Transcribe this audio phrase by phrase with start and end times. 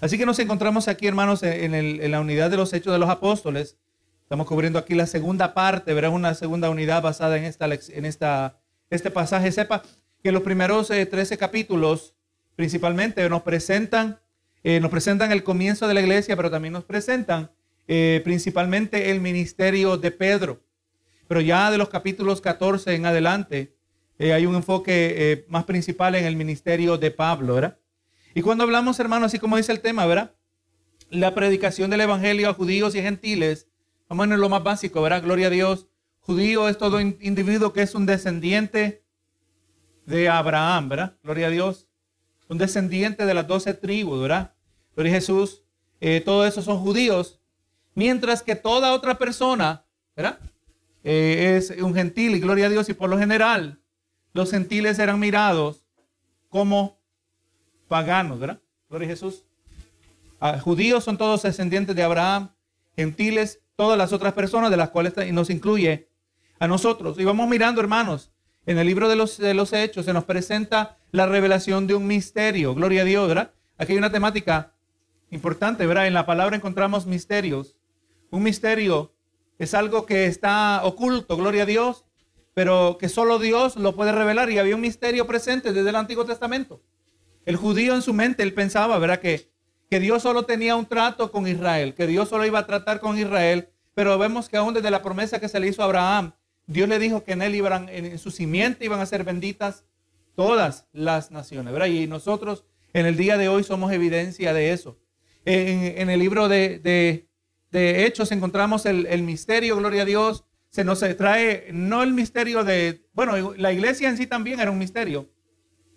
[0.00, 3.76] Así que nos encontramos aquí, hermanos, en, la unidad de los hechos de los apóstoles.
[4.22, 8.58] Estamos cubriendo aquí la segunda parte, verán una segunda unidad basada en, esta, en esta,
[8.88, 9.52] este pasaje.
[9.52, 9.82] Sepa
[10.22, 12.14] que los primeros 13 eh, capítulos
[12.56, 14.18] principalmente nos presentan,
[14.64, 17.50] eh, nos presentan el comienzo de la iglesia, pero también nos presentan
[17.86, 20.62] eh, principalmente el ministerio de Pedro.
[21.28, 23.74] Pero ya de los capítulos 14 en adelante
[24.18, 27.78] hay un enfoque más principal en el ministerio de Pablo, ¿verdad?
[28.34, 30.34] Y cuando hablamos, hermano, así como dice el tema, ¿verdad?
[31.10, 33.68] La predicación del evangelio a judíos y gentiles,
[34.08, 35.22] vamos a lo más básico, ¿verdad?
[35.22, 35.88] Gloria a Dios.
[36.20, 39.04] Judío es todo individuo que es un descendiente
[40.06, 41.16] de Abraham, ¿verdad?
[41.22, 41.88] Gloria a Dios.
[42.48, 44.54] Un descendiente de las doce tribus, ¿verdad?
[44.96, 45.62] A Jesús.
[46.00, 47.40] Eh, todo eso son judíos.
[47.94, 50.38] Mientras que toda otra persona, ¿verdad?
[51.02, 52.88] Eh, es un gentil y gloria a Dios.
[52.88, 53.80] Y por lo general,
[54.32, 55.86] los gentiles eran mirados
[56.48, 56.99] como
[57.90, 58.60] paganos, ¿verdad?
[58.88, 59.44] Gloria a Jesús.
[60.38, 62.52] Ah, judíos son todos descendientes de Abraham,
[62.94, 66.08] gentiles, todas las otras personas de las cuales nos incluye
[66.60, 67.18] a nosotros.
[67.18, 68.30] Y vamos mirando, hermanos,
[68.64, 72.06] en el libro de los, de los Hechos se nos presenta la revelación de un
[72.06, 72.74] misterio.
[72.76, 73.52] Gloria a Dios, ¿verdad?
[73.76, 74.72] Aquí hay una temática
[75.30, 76.06] importante, ¿verdad?
[76.06, 77.76] En la palabra encontramos misterios.
[78.30, 79.12] Un misterio
[79.58, 82.04] es algo que está oculto, gloria a Dios,
[82.54, 84.50] pero que solo Dios lo puede revelar.
[84.50, 86.80] Y había un misterio presente desde el Antiguo Testamento.
[87.44, 89.20] El judío en su mente, él pensaba, ¿verdad?
[89.20, 89.50] Que,
[89.90, 93.18] que Dios solo tenía un trato con Israel, que Dios solo iba a tratar con
[93.18, 96.32] Israel, pero vemos que aún desde la promesa que se le hizo a Abraham,
[96.66, 99.84] Dios le dijo que en él iban, en su simiente iban a ser benditas
[100.36, 101.88] todas las naciones, ¿verdad?
[101.88, 104.98] Y nosotros en el día de hoy somos evidencia de eso.
[105.44, 111.00] En, el libro de, de, Hechos encontramos el, el misterio, gloria a Dios, se nos
[111.00, 115.28] trae no el misterio de, bueno, la iglesia en sí también era un misterio,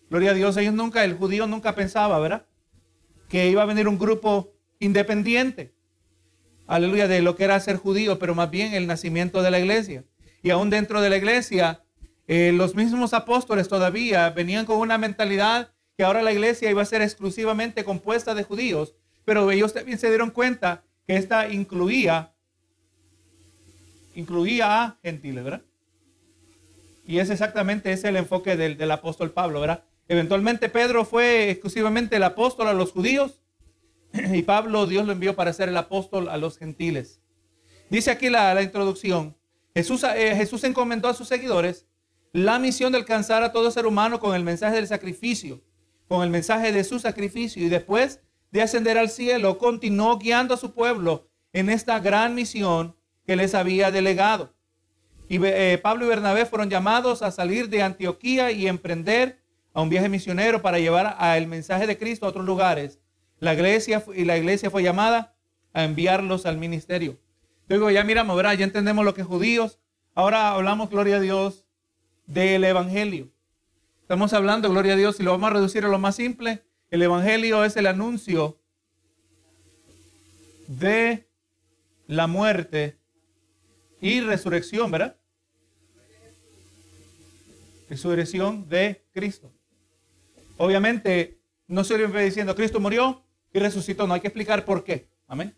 [0.10, 2.46] Gloria a Dios, ellos nunca, el judío nunca pensaba, ¿verdad?
[3.30, 5.74] Que iba a venir un grupo independiente.
[6.68, 10.06] Aleluya, de lo que era ser judío, pero más bien el nacimiento de la iglesia.
[10.42, 11.84] Y aún dentro de la iglesia,
[12.28, 16.86] eh, los mismos apóstoles todavía venían con una mentalidad que ahora la iglesia iba a
[16.86, 18.96] ser exclusivamente compuesta de judíos,
[19.26, 22.34] pero ellos también se dieron cuenta que esta incluía,
[24.16, 25.62] incluía a gentiles, ¿verdad?
[27.06, 29.84] Y es exactamente ese el enfoque del, del apóstol Pablo, ¿verdad?
[30.08, 33.42] Eventualmente Pedro fue exclusivamente el apóstol a los judíos
[34.14, 37.22] y Pablo Dios lo envió para ser el apóstol a los gentiles.
[37.90, 39.38] Dice aquí la, introducción,
[39.74, 41.88] Jesús, eh, Jesús encomendó a sus seguidores
[42.32, 45.62] la misión de alcanzar a todo ser humano con el mensaje del sacrificio,
[46.08, 48.22] con el mensaje de su sacrificio y después
[48.52, 53.56] de ascender al cielo, continuó guiando a su pueblo en esta gran misión que les
[53.56, 54.54] había delegado.
[55.30, 59.43] Y eh, Pablo y Bernabé fueron llamados a salir de Antioquía y emprender
[59.74, 63.00] a un viaje misionero para llevar el mensaje de Cristo a otros lugares.
[63.40, 65.36] La iglesia y la iglesia fue llamada
[65.74, 67.18] a enviarlos al ministerio.
[67.68, 68.54] Luego ya miramos, ¿verdad?
[68.54, 69.80] Ya entendemos lo que es judíos.
[70.14, 71.66] Ahora hablamos, gloria a Dios,
[72.28, 73.32] del evangelio.
[74.02, 76.64] Estamos hablando, gloria a Dios, y lo vamos a reducir a lo más simple.
[76.92, 78.60] El evangelio es el anuncio
[80.68, 81.28] de
[82.08, 83.00] la muerte
[84.02, 85.18] y resurrección, ¿verdad?
[87.90, 89.53] Resurrección de Cristo.
[90.58, 94.08] Obviamente, no se le diciendo Cristo murió y resucitó.
[94.08, 95.08] No hay que explicar por qué.
[95.28, 95.56] Amén.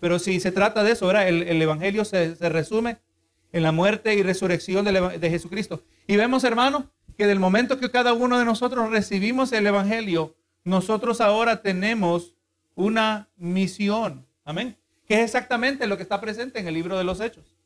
[0.00, 1.28] Pero si se trata de eso, ¿verdad?
[1.28, 2.98] El, Evangelio se, resume
[3.52, 5.84] en la muerte y resurrección de, de Jesucristo.
[6.06, 11.20] Y vemos, hermano, que del momento que cada uno de nosotros recibimos el Evangelio, nosotros
[11.20, 12.34] ahora tenemos
[12.74, 14.26] una misión.
[14.44, 14.76] Amén.
[15.06, 17.56] Que es exactamente lo que está presente en el libro de los Hechos.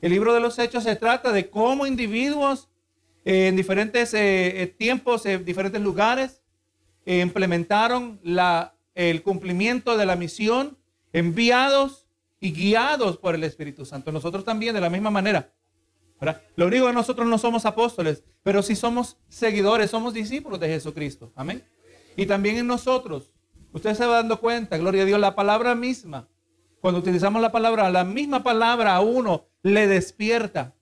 [0.00, 2.67] El libro de los Hechos se trata de cómo individuos
[3.30, 6.40] en diferentes eh, eh, tiempos, en diferentes lugares,
[7.04, 10.78] eh, implementaron la, el cumplimiento de la misión,
[11.12, 12.06] enviados
[12.40, 14.12] y guiados por el Espíritu Santo.
[14.12, 15.52] Nosotros también de la misma manera.
[16.56, 21.30] Lo único que nosotros no somos apóstoles, pero sí somos seguidores, somos discípulos de Jesucristo.
[21.36, 21.62] Amén.
[22.16, 23.34] Y también en nosotros,
[23.74, 26.30] usted se va dando cuenta, gloria a Dios, la palabra misma,
[26.80, 30.74] cuando utilizamos la palabra, la misma palabra a uno le despierta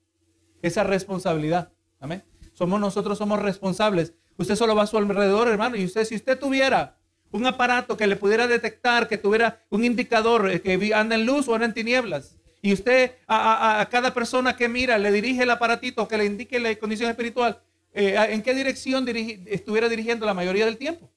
[0.61, 1.73] esa responsabilidad.
[1.99, 2.23] Amén.
[2.57, 4.13] Somos nosotros, somos responsables.
[4.35, 5.75] Usted solo va a su alrededor, hermano.
[5.75, 6.97] Y usted, si usted tuviera
[7.29, 11.47] un aparato que le pudiera detectar, que tuviera un indicador eh, que anda en luz
[11.47, 16.07] o anda en tinieblas, y usted a, cada persona que mira le dirige el aparatito
[16.07, 17.61] que le indique la condición espiritual,
[17.93, 19.05] eh, ¿en qué dirección
[19.45, 21.11] estuviera dirigiendo la mayoría del tiempo?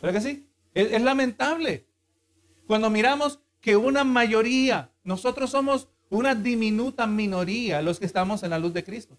[0.00, 0.48] ¿Verdad que sí?
[0.72, 1.84] es lamentable.
[2.66, 8.58] Cuando miramos que una mayoría, nosotros somos una diminuta minoría los que estamos en la
[8.58, 9.18] luz de Cristo.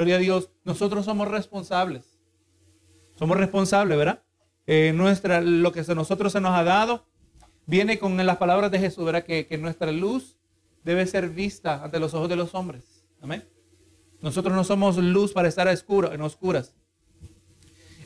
[0.00, 2.18] Gloria Dios, nosotros somos responsables.
[3.18, 4.22] Somos responsables, ¿verdad?
[4.66, 7.04] eh, nuestra, lo que a nosotros se nos ha dado,
[7.66, 9.24] viene con las palabras de Jesús, ¿verdad?
[9.24, 10.38] Que, nuestra luz
[10.84, 13.04] debe ser vista ante los ojos de los hombres.
[13.20, 13.46] Amén.
[14.22, 16.74] Nosotros no somos luz para estar a oscuro, en oscuras.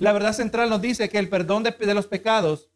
[0.00, 2.70] La verdad central nos dice que el perdón de los pecados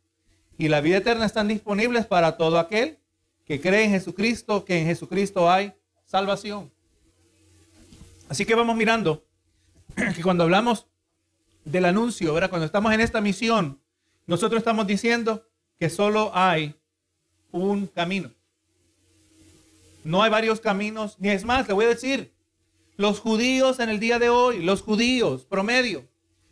[0.56, 3.00] y la vida eterna están disponibles para todo aquel
[3.44, 5.72] que cree en Jesucristo, que en Jesucristo hay
[6.04, 6.70] salvación.
[8.28, 9.24] Así que vamos mirando
[10.14, 10.86] que cuando hablamos
[11.64, 12.50] del anuncio, ¿verdad?
[12.50, 13.80] cuando estamos en esta misión,
[14.26, 15.46] nosotros estamos diciendo
[15.78, 16.74] que solo hay
[17.50, 18.30] un camino.
[20.04, 22.32] No hay varios caminos, ni es más, le voy a decir,
[22.96, 26.06] los judíos en el día de hoy, los judíos promedio,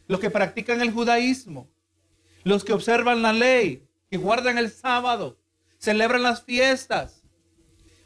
[0.08, 1.68] los que practican el judaísmo,
[2.44, 5.38] los que observan la ley, que guardan el sábado,
[5.78, 7.22] celebran las fiestas.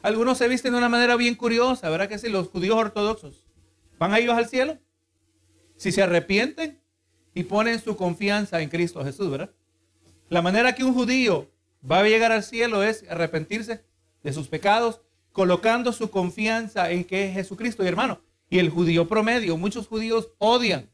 [0.02, 2.28] Algunos se visten de una manera bien curiosa, ¿verdad que sí?
[2.28, 3.49] Los judíos ortodoxos.
[4.00, 4.78] ¿Van a ellos al cielo?
[5.76, 6.80] Si se arrepienten
[7.34, 9.52] y ponen su confianza en Cristo Jesús, ¿verdad?
[10.30, 11.50] La manera que un judío
[11.88, 13.84] va a llegar al cielo es arrepentirse
[14.22, 15.02] de sus pecados,
[15.32, 17.84] colocando su confianza en que es Jesucristo.
[17.84, 20.88] Y hermano, y el judío promedio, muchos judíos odian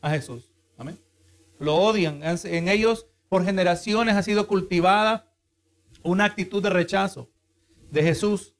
[0.00, 0.52] a Jesús.
[0.76, 0.96] Amén.
[1.58, 2.20] Lo odian.
[2.22, 5.32] En ellos por generaciones ha sido cultivada
[6.04, 7.28] una actitud de rechazo
[7.90, 8.54] de Jesús.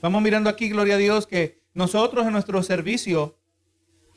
[0.00, 3.38] Vamos mirando aquí, gloria a Dios, que nosotros en nuestro servicio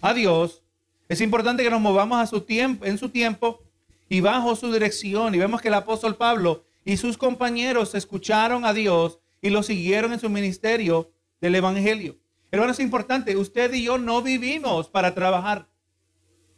[0.01, 0.63] a Dios,
[1.07, 3.61] es importante que nos movamos en su tiempo
[4.09, 5.35] y bajo su dirección.
[5.35, 10.11] Y vemos que el apóstol Pablo y sus compañeros escucharon a Dios y lo siguieron
[10.11, 12.17] en su ministerio del Evangelio.
[12.49, 15.67] Hermano, es importante, usted y yo no vivimos para trabajar.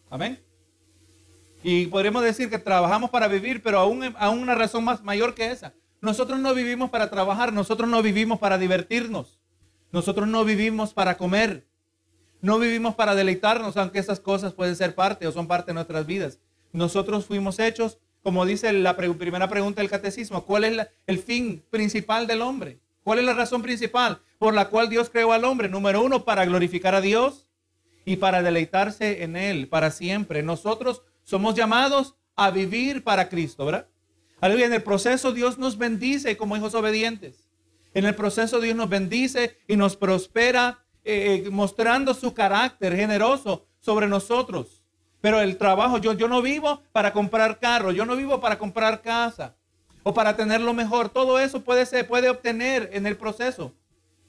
[0.10, 0.42] Amén.
[1.66, 5.52] Y podríamos decir que trabajamos para vivir, pero aún, aún una razón más mayor que
[5.52, 5.74] esa.
[6.00, 9.43] Nosotros no vivimos para trabajar, nosotros no vivimos para divertirnos,
[9.94, 11.68] nosotros no vivimos para comer,
[12.42, 16.08] no vivimos para deleitarnos, aunque esas cosas pueden ser parte o son parte de nuestras
[16.08, 16.40] vidas.
[16.72, 22.26] Nosotros fuimos hechos, como dice la primera pregunta del catecismo, ¿cuál es el fin principal
[22.26, 22.80] del hombre?
[23.04, 25.70] ¿Cuál es la razón principal por la cual Dios creó al hombre?
[25.70, 27.48] Número uno, para glorificar a Dios
[28.04, 30.42] y para deleitarse en Él para siempre.
[30.42, 33.88] Nosotros somos llamados a vivir para Cristo, ¿verdad?
[34.42, 34.66] Aleluya.
[34.66, 37.43] En el proceso Dios nos bendice como hijos obedientes.
[37.94, 43.68] En el proceso Dios nos bendice y nos prospera eh, eh, mostrando su carácter generoso
[43.80, 44.84] sobre nosotros.
[45.22, 49.02] Pero el trabajo, yo, yo no vivo para comprar carro, yo no vivo para comprar
[49.02, 49.56] casa
[50.04, 51.10] o para tener lo mejor.
[51.10, 53.74] Todo eso puede, se puede obtener en el proceso.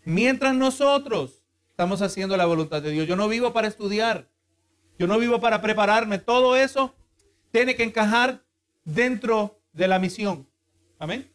[0.04, 1.44] Mientras nosotros
[1.74, 3.08] estamos haciendo la voluntad de Dios.
[3.08, 4.28] Yo no vivo para estudiar.
[4.96, 6.18] Yo no vivo para prepararme.
[6.18, 6.94] Todo eso
[7.50, 8.44] tiene que encajar
[8.84, 10.48] dentro de la misión.
[11.00, 11.28] Amén.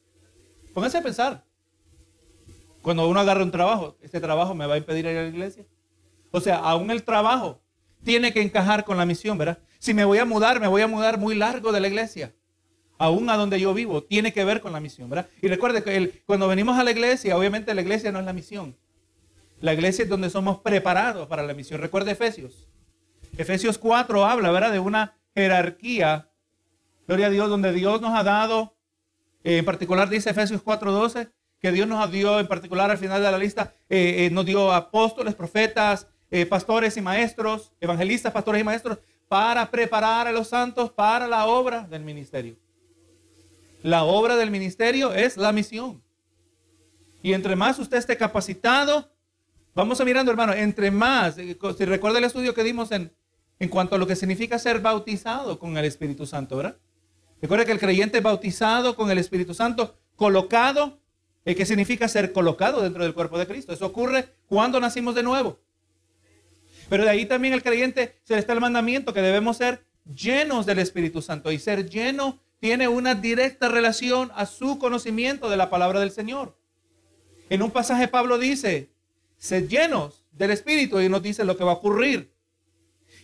[0.73, 1.43] Pónganse a pensar.
[2.81, 5.65] Cuando uno agarra un trabajo, ¿este trabajo me va a impedir ir a la iglesia?
[6.31, 7.61] O sea, aún el trabajo
[8.03, 9.59] tiene que encajar con la misión, ¿verdad?
[9.79, 12.33] Si me voy a mudar, me voy a mudar muy largo de la iglesia.
[12.97, 15.27] Aún a donde yo vivo, tiene que ver con la misión, ¿verdad?
[15.41, 18.77] Y recuerde que cuando venimos a la iglesia, obviamente la iglesia no es la misión.
[19.61, 21.81] La iglesia es donde somos preparados para la misión.
[21.81, 22.67] Recuerde Efesios.
[23.37, 24.71] Efesios 4 habla, ¿verdad?
[24.71, 26.29] De una jerarquía
[27.09, 28.77] Gloria a Dios, donde Dios nos ha dado,
[29.43, 33.31] eh, en particular dice Efesios 4:12, que Dios nos dio en particular al final de
[33.31, 36.07] la lista, eh, eh, nos dio apóstoles, profetas,
[36.47, 41.87] pastores y maestros, evangelistas, pastores y maestros, para preparar a los santos para la obra
[41.89, 42.55] del ministerio.
[43.81, 46.03] La obra del ministerio es la misión.
[47.23, 49.11] Y entre más usted esté capacitado,
[49.73, 53.11] vamos a mirando, hermano, entre más, si recuerda el estudio que dimos en,
[53.59, 56.77] en cuanto a lo que significa ser bautizado con el Espíritu Santo, ¿verdad?
[57.41, 60.99] Recuerda que el creyente es bautizado con el Espíritu Santo, colocado,
[61.45, 63.73] eh, que significa ser colocado dentro del cuerpo de Cristo.
[63.73, 65.59] Eso ocurre cuando nacimos de nuevo.
[66.89, 70.65] Pero de ahí también el creyente se le está el mandamiento que debemos ser llenos
[70.65, 71.51] del Espíritu Santo.
[71.51, 76.57] Y ser lleno tiene una directa relación a su conocimiento de la palabra del Señor.
[77.49, 78.89] En un pasaje Pablo dice,
[79.37, 82.31] sed llenos del Espíritu y nos dice lo que va a ocurrir.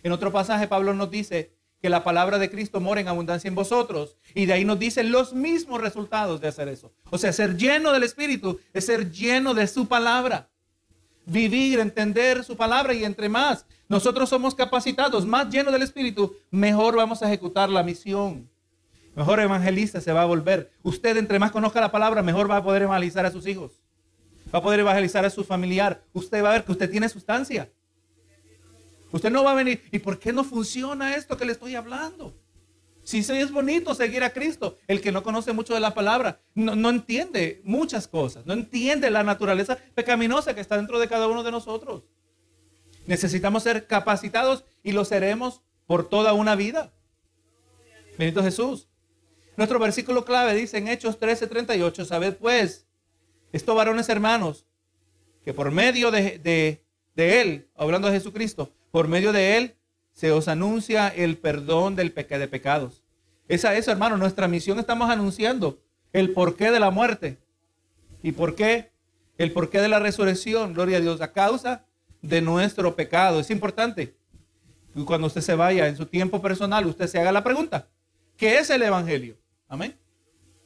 [0.04, 1.55] En otro pasaje Pablo nos dice,
[1.86, 4.18] que la palabra de Cristo mora en abundancia en vosotros.
[4.34, 6.92] Y de ahí nos dicen los mismos resultados de hacer eso.
[7.12, 10.50] O sea, ser lleno del Espíritu es ser lleno de su palabra.
[11.27, 16.96] Vivir, entender su palabra y entre más nosotros somos capacitados, más llenos del Espíritu, mejor
[16.96, 18.50] vamos a ejecutar la misión.
[19.13, 20.72] Mejor evangelista se va a volver.
[20.82, 23.74] Usted entre más conozca la palabra, mejor va a poder evangelizar a sus hijos.
[24.51, 26.01] Va a poder evangelizar a su familiar.
[26.13, 27.70] Usted va a ver que usted tiene sustancia.
[29.16, 29.82] Usted no va a venir.
[29.94, 32.36] ¿Y por qué no funciona esto que le estoy hablando?
[33.06, 36.76] Si es bonito seguir a Cristo, el que no conoce mucho de la palabra, no,
[36.76, 41.44] no, entiende muchas cosas, no entiende la naturaleza pecaminosa que está dentro de cada uno
[41.44, 42.04] de nosotros.
[43.06, 46.92] Necesitamos ser capacitados y lo seremos por toda una vida.
[48.18, 48.90] Bendito Jesús.
[49.56, 52.86] Nuestro versículo clave dice en Hechos 13:38, sabed pues,
[53.54, 54.66] estos varones hermanos,
[55.46, 56.82] que por medio de,
[57.16, 59.75] de, Él, hablando de Jesucristo, por medio de Él
[60.14, 63.04] se os anuncia el perdón del de pecados.
[63.50, 64.80] Esa es, hermano, nuestra misión.
[64.80, 65.82] Estamos anunciando
[66.14, 67.38] el porqué de la muerte.
[68.24, 68.94] ¿Y por qué?
[69.38, 71.84] El porqué de la resurrección, gloria a Dios, a causa
[72.22, 73.42] de nuestro pecado.
[73.42, 74.16] Es importante.
[74.96, 77.90] Y cuando usted se vaya en su tiempo personal, usted se haga la pregunta,
[78.38, 79.36] ¿qué es el Evangelio?
[79.68, 79.98] Amén.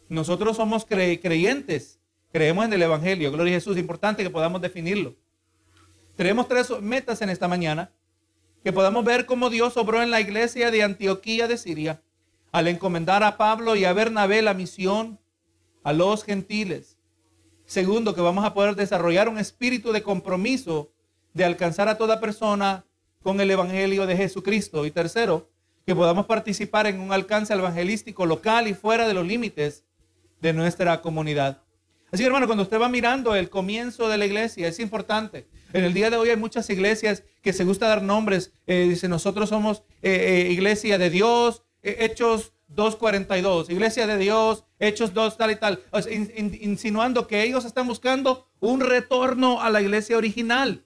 [0.07, 1.99] Nosotros somos creyentes,
[2.31, 3.31] creemos en el Evangelio.
[3.31, 5.15] Gloria a Jesús, es importante que podamos definirlo.
[6.15, 7.91] Tenemos tres metas en esta mañana,
[8.63, 12.01] que podamos ver cómo Dios obró en la iglesia de Antioquía de Siria
[12.51, 15.19] al encomendar a Pablo y a Bernabé la misión
[15.83, 16.97] a los gentiles.
[17.65, 20.91] Segundo, que vamos a poder desarrollar un espíritu de compromiso
[21.33, 22.85] de alcanzar a toda persona
[23.21, 24.85] con el Evangelio de Jesucristo.
[24.85, 25.49] Y tercero,
[25.85, 29.83] que podamos participar en un alcance evangelístico local y fuera de los límites
[30.41, 31.61] de nuestra comunidad.
[32.11, 35.47] Así que hermano, cuando usted va mirando el comienzo de la iglesia, es importante.
[35.71, 38.51] En el día de hoy hay muchas iglesias que se gusta dar nombres.
[38.65, 45.13] Eh, dice, nosotros somos eh, eh, iglesia de Dios, Hechos 2.42, iglesia de Dios, Hechos
[45.13, 45.83] 2, tal y tal.
[46.61, 50.85] insinuando que ellos están buscando un retorno a la iglesia original.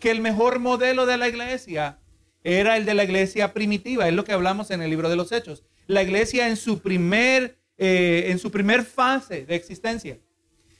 [0.00, 1.98] Que el mejor modelo de la iglesia
[2.42, 4.08] era el de la iglesia primitiva.
[4.08, 5.62] Es lo que hablamos en el libro de los Hechos.
[5.86, 10.18] La iglesia en su primer, en su primer fase de existencia.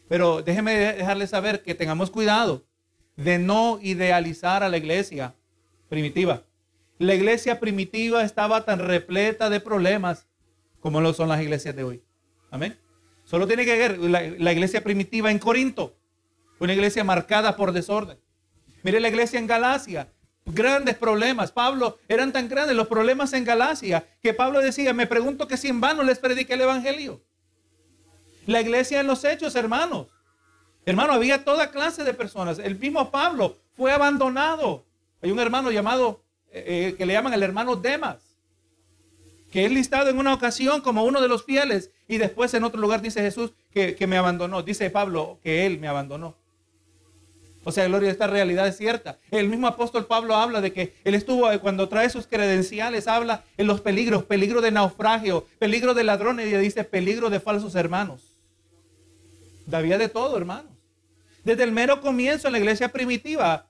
[0.09, 2.66] Pero déjeme dejarles saber que tengamos cuidado
[3.17, 5.35] de no idealizar a la iglesia
[5.89, 6.43] primitiva.
[6.99, 10.27] La iglesia primitiva estaba tan repleta de problemas
[10.81, 12.03] como lo son las iglesias de hoy.
[12.51, 12.79] Amén.
[13.25, 15.97] Solo tiene que ver la, iglesia primitiva en Corinto,
[16.61, 18.19] una iglesia marcada por desorden.
[18.83, 20.13] Mire la iglesia en Galacia,
[20.45, 21.51] grandes problemas.
[21.51, 25.69] Pablo, eran tan grandes los problemas en Galacia que Pablo decía, me pregunto que si
[25.69, 27.21] en vano les prediqué el Evangelio.
[28.47, 30.07] La iglesia en los hechos, hermanos.
[30.87, 32.61] Hermano, había toda clase de personas.
[32.61, 34.85] El mismo Pablo fue abandonado.
[35.21, 38.19] Hay un hermano llamado, eh, eh, que le llaman el hermano Demas,
[39.51, 42.81] que es listado en una ocasión como uno de los fieles y después en otro
[42.81, 44.63] lugar dice Jesús que, me abandonó.
[44.63, 46.37] Dice Pablo que él me abandonó.
[47.65, 49.19] O sea, gloria, esta realidad es cierta.
[49.33, 53.43] El mismo apóstol Pablo habla de que él estuvo, eh, cuando trae sus credenciales, habla
[53.57, 58.23] en los peligros, peligro de naufragio, peligro de ladrones y dice peligro de falsos hermanos.
[59.73, 60.76] Había de todo, hermanos.
[61.47, 63.69] Desde el mero comienzo en la iglesia primitiva,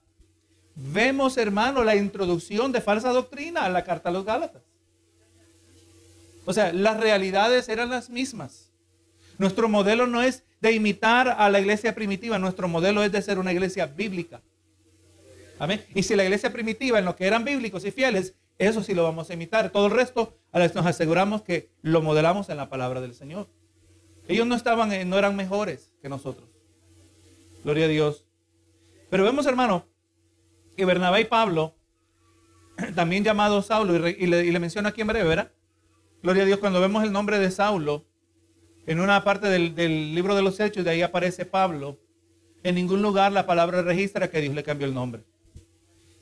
[0.73, 4.63] vemos, hermano, la introducción de falsa doctrina a la carta a los Gálatas.
[6.45, 8.71] O sea, las realidades eran las mismas.
[9.37, 13.37] Nuestro modelo no es de imitar a la iglesia primitiva, nuestro modelo es de ser
[13.37, 14.41] una iglesia bíblica.
[15.59, 15.85] Amén.
[15.93, 19.03] Y si la iglesia primitiva, en lo que eran bíblicos y fieles, eso sí lo
[19.03, 19.69] vamos a imitar.
[19.69, 23.47] Todo el resto, a nos aseguramos que lo modelamos en la palabra del Señor.
[24.27, 26.56] Ellos no estaban, no eran mejores que nosotros.
[27.63, 28.25] Gloria a Dios.
[29.09, 29.85] Pero vemos, hermano,
[30.75, 31.75] que Bernabé y Pablo,
[32.95, 35.51] también llamado Saulo, y, le, y menciona aquí en breve, ¿verdad?
[36.21, 38.05] Gloria a Dios, cuando vemos el nombre de Saulo,
[38.85, 39.75] en una parte del,
[40.15, 41.99] libro de los Hechos, de ahí aparece Pablo.
[42.63, 45.23] En ningún lugar la palabra registra que Dios le cambió el nombre.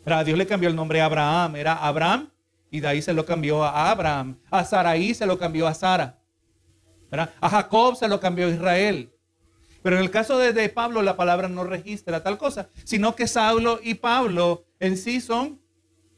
[0.04, 2.30] Pero Dios le cambió el nombre a Abraham, era Abraham,
[2.72, 4.38] y de ahí se lo cambió a Abraham.
[4.50, 6.20] A Saraí se lo cambió a Sara.
[7.40, 9.12] A Jacob se lo cambió a Israel.
[9.86, 13.80] Pero en el caso de, Pablo la palabra no registra tal cosa, sino que Saulo
[13.84, 15.62] y Pablo en sí son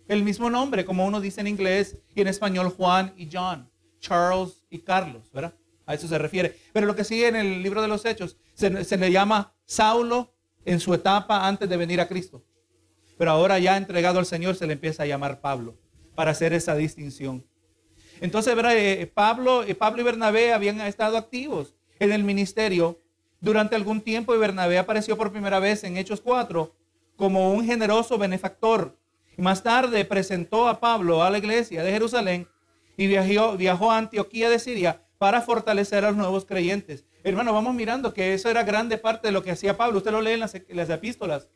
[0.08, 3.70] el mismo nombre, como uno dice en inglés y en español Juan y John,
[4.00, 5.54] Charles y Carlos, ¿verdad?
[5.86, 6.56] A eso se refiere.
[6.72, 10.34] Pero lo que sigue en el libro de los Hechos, se, se le llama Saulo
[10.64, 12.46] en su etapa antes de venir a Cristo.
[13.18, 15.78] Pero ahora ya entregado al Señor se le empieza a llamar Pablo
[16.16, 17.46] para hacer esa distinción.
[18.22, 18.78] Entonces, ¿verdad?
[18.78, 23.02] Eh, Pablo, eh, Pablo y Bernabé habían estado activos en el ministerio
[23.40, 26.74] durante algún tiempo y Bernabé apareció por primera vez en Hechos 4
[27.16, 28.98] como un generoso benefactor.
[29.38, 32.48] Más tarde presentó a Pablo a la iglesia de Jerusalén
[32.96, 37.06] y viajó, viajó a Antioquía de Siria para fortalecer a los nuevos creyentes.
[37.24, 39.98] Hermano, vamos mirando que eso era grande parte de lo que hacía Pablo.
[39.98, 41.50] Usted lo lee en las, las epístolas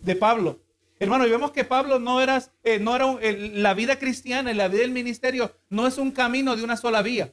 [0.00, 0.60] de Pablo.
[1.00, 4.82] Hermano, y vemos que Pablo no era, eh, no era la vida cristiana, la vida
[4.82, 7.32] del ministerio, no es un camino de una sola vía.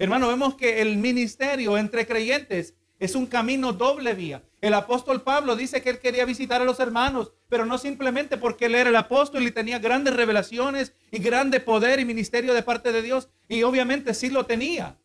[0.00, 4.42] Hermano, vemos que el ministerio entre creyentes es un camino doble vía.
[4.62, 8.64] El apóstol Pablo dice que él quería visitar a los hermanos, pero no simplemente porque
[8.64, 12.92] él era el apóstol y tenía grandes revelaciones y grande poder y ministerio de parte
[12.92, 13.28] de Dios.
[13.46, 14.96] Y obviamente sí lo tenía.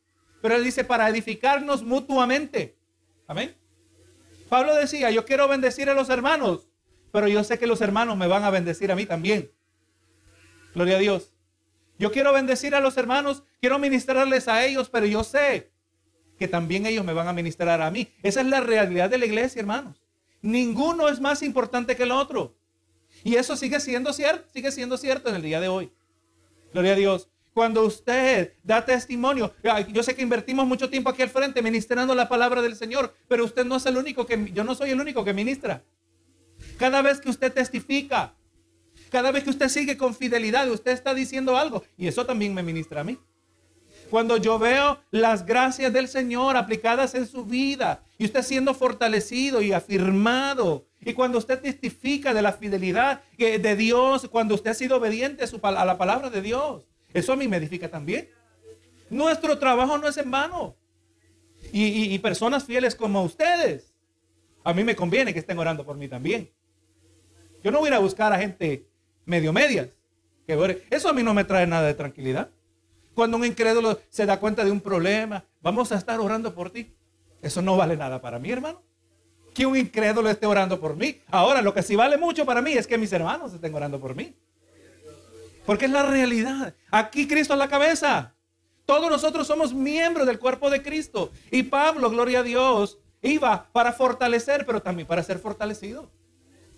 [0.41, 2.77] Pero él dice para edificarnos mutuamente.
[3.27, 3.53] Amén.
[4.47, 6.69] Pablo decía, yo quiero bendecir a los hermanos,
[7.11, 9.51] pero yo sé que los hermanos me van a bendecir a mí también.
[10.73, 11.35] Gloria a Dios.
[11.97, 15.72] Yo quiero bendecir a los hermanos, quiero ministrarles a ellos, pero yo sé
[16.38, 18.07] que también ellos me van a ministrar a mí.
[18.22, 20.03] Esa es la realidad de la iglesia, hermanos.
[20.43, 22.55] Ninguno es más importante que el otro.
[23.24, 25.91] Y eso sigue siendo cierto, sigue siendo cierto en el día de hoy.
[26.74, 27.27] Gloria a Dios.
[27.55, 29.51] Cuando usted da testimonio,
[29.91, 33.45] yo sé que invertimos mucho tiempo aquí al frente ministrando la palabra del Señor, pero
[33.45, 35.84] usted no es el único que, yo no soy el único que ministra.
[36.77, 38.36] Cada vez que usted testifica,
[39.10, 42.62] cada vez que usted sigue con fidelidad, usted está diciendo algo y eso también me
[42.62, 43.17] ministra a mí.
[44.15, 49.62] Cuando yo veo las gracias del Señor aplicadas en su vida y usted siendo fortalecido
[49.62, 54.95] y afirmado, y cuando usted testifica de la fidelidad de Dios, cuando usted ha sido
[54.95, 58.29] obediente a, la palabra de Dios, eso a mí me edifica también.
[59.10, 60.77] Nuestro trabajo no es en vano.
[61.74, 63.93] Y, personas fieles como ustedes,
[64.63, 66.50] a mí me conviene que estén orando por mí también.
[67.65, 68.88] Yo no voy a ir a buscar a gente
[69.25, 69.89] medio medias.
[70.89, 72.54] eso a mí no me trae nada de tranquilidad.
[73.15, 76.93] Cuando un incrédulo se da cuenta de un problema, vamos a estar orando por ti.
[77.41, 78.81] Eso no vale nada para mí, hermano.
[79.53, 81.22] Que un incrédulo esté orando por mí.
[81.27, 84.15] Ahora, lo que sí vale mucho para mí es que mis hermanos estén orando por
[84.15, 84.36] mí.
[85.65, 86.75] Porque es la realidad.
[86.91, 88.36] Aquí Cristo es la cabeza.
[88.86, 91.31] Todos nosotros somos miembros del cuerpo de Cristo.
[91.51, 96.12] Y Pablo, gloria a Dios, iba para fortalecer, pero también para ser fortalecido.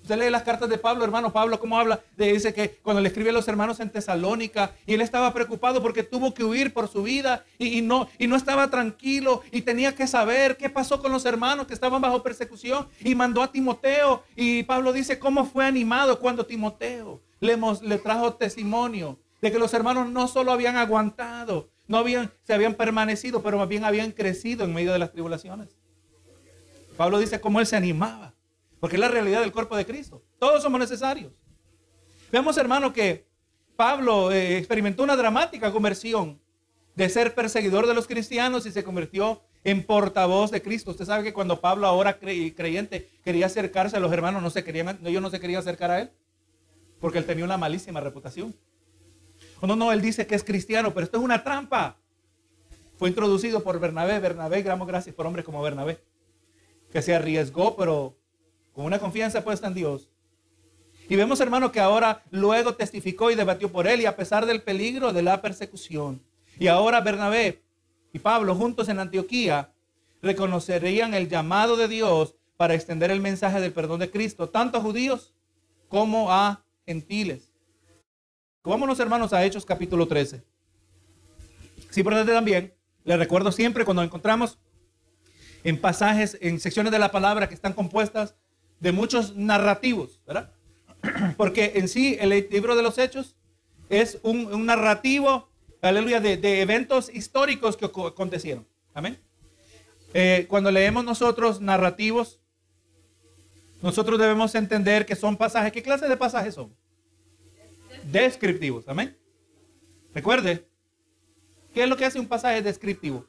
[0.07, 1.99] Usted lee las cartas de Pablo, hermano Pablo, cómo habla.
[2.15, 6.01] Dice que cuando le escribe a los hermanos en Tesalónica y él estaba preocupado porque
[6.01, 10.07] tuvo que huir por su vida y, no, y no estaba tranquilo y tenía que
[10.07, 14.23] saber qué pasó con los hermanos que estaban bajo persecución y mandó a Timoteo.
[14.37, 19.73] Y Pablo dice cómo fue animado cuando Timoteo le, le trajo testimonio de que los
[19.73, 24.63] hermanos no solo habían aguantado, no habían, se habían permanecido, pero más bien habían crecido
[24.63, 25.75] en medio de las tribulaciones.
[26.95, 28.26] Pablo dice cómo él se animaba.
[28.79, 30.23] Porque es la realidad del cuerpo de Cristo.
[30.39, 31.33] Todos somos necesarios.
[32.31, 33.27] Vemos, hermano, que
[33.75, 36.39] Pablo eh, experimentó una dramática conversión
[36.95, 40.91] de ser perseguidor de los cristianos y se convirtió en portavoz de Cristo.
[40.91, 45.21] Usted sabe que cuando Pablo ahora creyente quería acercarse a los hermanos, no se ellos
[45.21, 46.11] no se querían acercar a él,
[46.99, 48.55] porque él tenía una malísima reputación.
[49.61, 51.97] No, no, él dice que es cristiano, pero esto es una trampa.
[52.97, 55.99] Fue introducido por Bernabé, Bernabé, gramos gracias por hombres como Bernabé,
[56.91, 58.17] que se arriesgó, pero
[58.77, 60.07] con una confianza puesta en Dios.
[61.09, 64.61] Y vemos, hermano, que ahora luego testificó y debatió por él y a pesar del
[64.61, 66.21] peligro de la persecución.
[66.59, 67.63] Y ahora Bernabé
[68.13, 69.73] y Pablo juntos en Antioquía
[70.21, 74.81] reconocerían el llamado de Dios para extender el mensaje del perdón de Cristo, tanto a
[74.81, 75.33] judíos
[75.89, 77.51] como a gentiles.
[78.63, 80.43] Vámonos, hermanos, a Hechos capítulo 13.
[81.89, 84.59] Sí, por también, les recuerdo siempre cuando encontramos
[85.63, 88.35] en pasajes, en secciones de la palabra que están compuestas
[88.79, 90.51] de muchos narrativos, ¿verdad?
[91.37, 93.35] Porque en sí el libro de los hechos
[93.89, 95.49] es un, narrativo,
[95.81, 98.67] aleluya, de, eventos históricos que acontecieron.
[98.93, 99.19] Amén.
[100.13, 102.39] Eh, cuando leemos nosotros narrativos,
[103.81, 105.71] nosotros debemos entender que son pasajes.
[105.71, 106.75] ¿Qué clase de pasajes son?
[108.03, 108.87] Descriptivos.
[108.87, 109.15] Amén.
[110.13, 110.67] Recuerde,
[111.73, 113.25] ¿qué es lo que hace un pasaje descriptivo?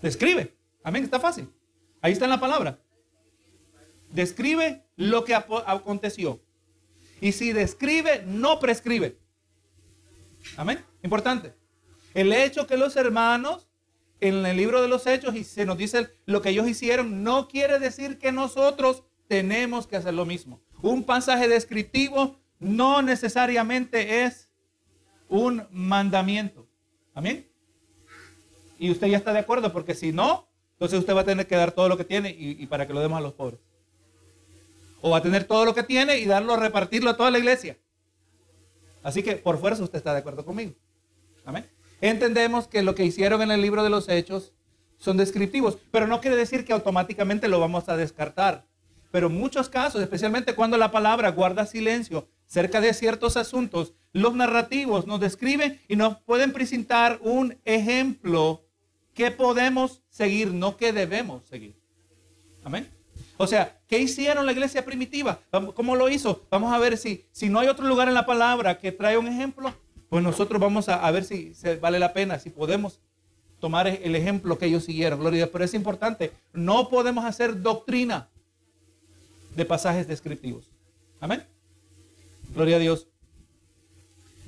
[0.00, 0.54] Describe.
[0.82, 1.04] Amén.
[1.04, 1.48] Está fácil.
[2.00, 2.78] Ahí está en la palabra
[4.12, 6.40] describe lo que aconteció.
[7.20, 9.18] Y si describe, no prescribe.
[10.56, 10.84] Amén.
[11.02, 11.54] Importante.
[12.14, 13.68] El hecho que los hermanos
[14.20, 17.48] en el libro de los hechos y se nos dice lo que ellos hicieron, no
[17.48, 20.62] quiere decir que nosotros tenemos que hacer lo mismo.
[20.80, 24.52] Un pasaje descriptivo no necesariamente es
[25.28, 26.68] un mandamiento.
[27.14, 27.48] Amén.
[28.78, 31.56] Y usted ya está de acuerdo, porque si no, entonces usted va a tener que
[31.56, 33.60] dar todo lo que tiene y, y para que lo demos a los pobres.
[35.02, 37.76] O va a tener todo lo que tiene y darlo repartirlo a toda la iglesia.
[39.02, 40.72] Así que por fuerza usted está de acuerdo conmigo.
[41.44, 41.68] Amén.
[42.00, 44.54] Entendemos que lo que hicieron en el libro de los hechos
[44.98, 48.64] son descriptivos, pero no quiere decir que automáticamente lo vamos a descartar.
[49.10, 54.34] Pero en muchos casos, especialmente cuando la palabra guarda silencio cerca de ciertos asuntos, los
[54.34, 58.64] narrativos nos describen y nos pueden presentar un ejemplo
[59.14, 61.76] que podemos seguir, no que debemos seguir.
[62.64, 62.88] Amén.
[63.42, 65.40] O sea, ¿qué hicieron la iglesia primitiva?
[65.74, 66.46] ¿Cómo lo hizo?
[66.48, 69.26] Vamos a ver si, si no hay otro lugar en la palabra que trae un
[69.26, 69.74] ejemplo,
[70.08, 73.00] pues nosotros vamos a, ver si vale la pena, si podemos
[73.58, 75.18] tomar el ejemplo que ellos siguieron.
[75.18, 75.50] Gloria a Dios.
[75.52, 78.28] Pero es importante, no podemos hacer doctrina
[79.56, 80.70] de pasajes descriptivos.
[81.18, 81.44] Amén.
[82.54, 83.08] Gloria a Dios.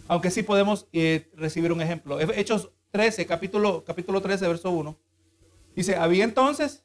[0.06, 2.20] Aunque sí podemos eh, recibir un ejemplo.
[2.20, 4.96] Hechos 13, capítulo, capítulo 13, verso 1.
[5.74, 6.83] Dice, había entonces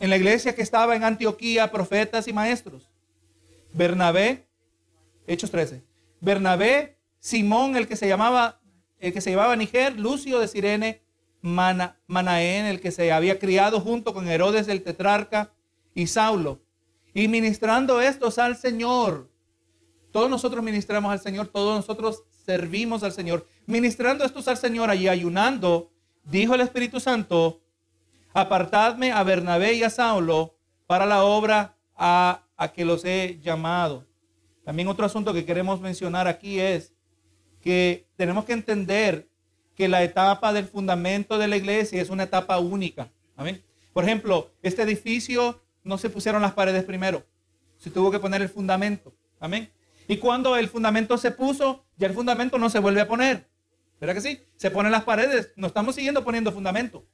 [0.00, 2.90] en la iglesia que estaba en Antioquía, profetas y maestros.
[3.72, 4.46] Bernabé,
[5.26, 5.82] Hechos 13.
[6.20, 8.60] Bernabé, Simón, el que se llamaba,
[8.98, 11.02] el que se llamaba Niger, Lucio de Sirene,
[11.40, 15.52] Manaén, el que se había criado junto con Herodes el tetrarca
[15.94, 16.62] y Saulo.
[17.12, 19.30] Y ministrando estos al Señor.
[20.10, 23.46] Todos nosotros ministramos al Señor, todos nosotros servimos al Señor.
[23.66, 25.90] Ministrando estos al Señor allí ayunando,
[26.24, 27.63] dijo el Espíritu Santo,
[28.34, 34.06] apartadme a Bernabé y a Saulo para la obra a, a que los he llamado.
[34.64, 36.94] También otro asunto que queremos mencionar aquí es
[37.62, 39.30] que tenemos que entender
[39.74, 43.10] que la etapa del fundamento de la iglesia es una etapa única.
[43.36, 43.64] Amén.
[43.92, 47.24] Por ejemplo, este edificio no se pusieron las paredes primero.
[47.78, 49.14] Se tuvo que poner el fundamento.
[49.40, 49.70] Amén.
[50.08, 53.48] Y cuando el fundamento se puso, ya el fundamento no se vuelve a poner.
[54.00, 54.40] ¿Verdad que sí?
[54.56, 55.52] Se ponen las paredes.
[55.56, 57.06] No estamos siguiendo poniendo fundamento.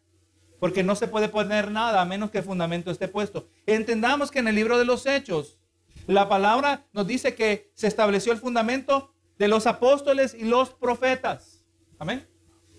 [0.61, 3.49] Porque no se puede poner nada a menos que el fundamento esté puesto.
[3.67, 5.59] Entendamos que en el libro de los Hechos,
[6.07, 11.65] la palabra nos dice que se estableció el fundamento de los apóstoles y los profetas.
[11.99, 12.27] Amén.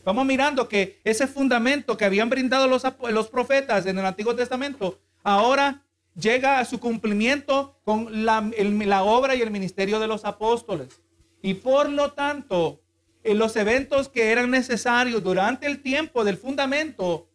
[0.04, 5.00] Vamos mirando que ese fundamento que habían brindado los, los profetas en el Antiguo Testamento,
[5.24, 5.84] ahora
[6.15, 11.02] llega a su cumplimiento con la, la, obra y el ministerio de los apóstoles.
[11.41, 12.82] Y por lo tanto,
[13.24, 17.30] en los eventos que eran necesarios durante el tiempo del fundamento,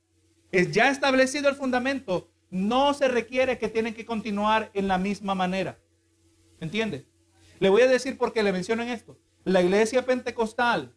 [0.53, 5.35] es ya establecido el fundamento, no se requiere que tienen que continuar en la misma
[5.35, 5.79] manera.
[6.61, 7.07] ¿Entiende?
[7.59, 9.19] Le voy a decir por qué le mencionan esto.
[9.45, 10.95] La iglesia pentecostal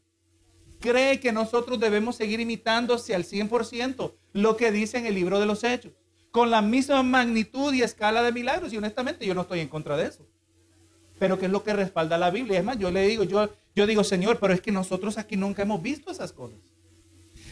[0.79, 5.45] cree que nosotros debemos seguir imitándose al 100% lo que dice en el libro de
[5.45, 5.93] los Hechos,
[6.31, 8.73] con la misma magnitud y escala de milagros.
[8.73, 10.25] Y honestamente yo no estoy en contra de eso.
[11.17, 12.59] Pero ¿qué es lo que respalda la Biblia?
[12.59, 15.63] Es más, yo le digo, yo, yo digo, Señor, pero es que nosotros aquí nunca
[15.63, 16.59] hemos visto esas cosas.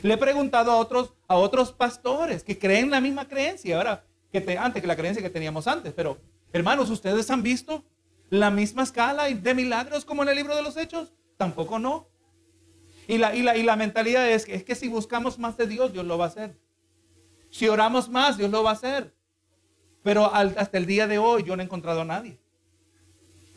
[0.03, 4.57] Le he preguntado a otros, a otros pastores que creen la misma creencia, ahora que
[4.57, 5.93] antes que la creencia que teníamos antes.
[5.93, 6.17] Pero,
[6.53, 7.83] hermanos, ¿ustedes han visto
[8.29, 11.13] la misma escala de milagros como en el libro de los Hechos?
[11.37, 12.07] Tampoco no.
[13.07, 15.67] Y la, y la, y la mentalidad es que, es que si buscamos más de
[15.67, 16.57] Dios, Dios lo va a hacer.
[17.49, 19.15] Si oramos más, Dios lo va a hacer.
[20.03, 22.37] Pero hasta el día de hoy yo no he encontrado a nadie.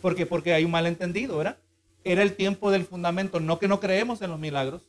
[0.01, 0.27] ¿Por qué?
[0.27, 1.59] Porque hay un malentendido, ¿verdad?
[2.05, 4.89] Era el tiempo del fundamento, no que no creemos en los milagros.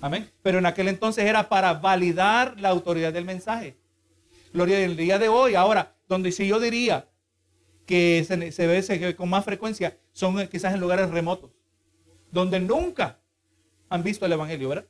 [0.00, 0.30] Amén.
[0.42, 3.76] Pero en aquel entonces era para validar la autoridad del mensaje.
[4.52, 5.54] Gloria del día de hoy.
[5.54, 7.08] Ahora, donde si yo diría
[7.86, 11.50] que se, se ve con más frecuencia, son quizás en lugares remotos,
[12.30, 13.18] donde nunca
[13.88, 14.86] han visto el Evangelio, ¿verdad?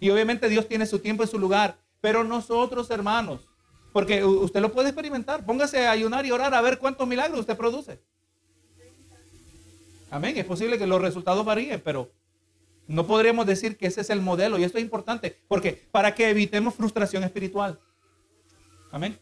[0.00, 3.48] Y obviamente Dios tiene su tiempo y su lugar, pero nosotros, hermanos,
[3.92, 7.56] porque usted lo puede experimentar, póngase a ayunar y orar a ver cuántos milagros usted
[7.56, 8.00] produce.
[10.10, 12.10] Amén, es posible que los resultados varíen, pero
[12.88, 14.58] no podríamos decir que ese es el modelo.
[14.58, 17.78] Y esto es importante, porque para que evitemos frustración espiritual.
[18.90, 19.18] Amén.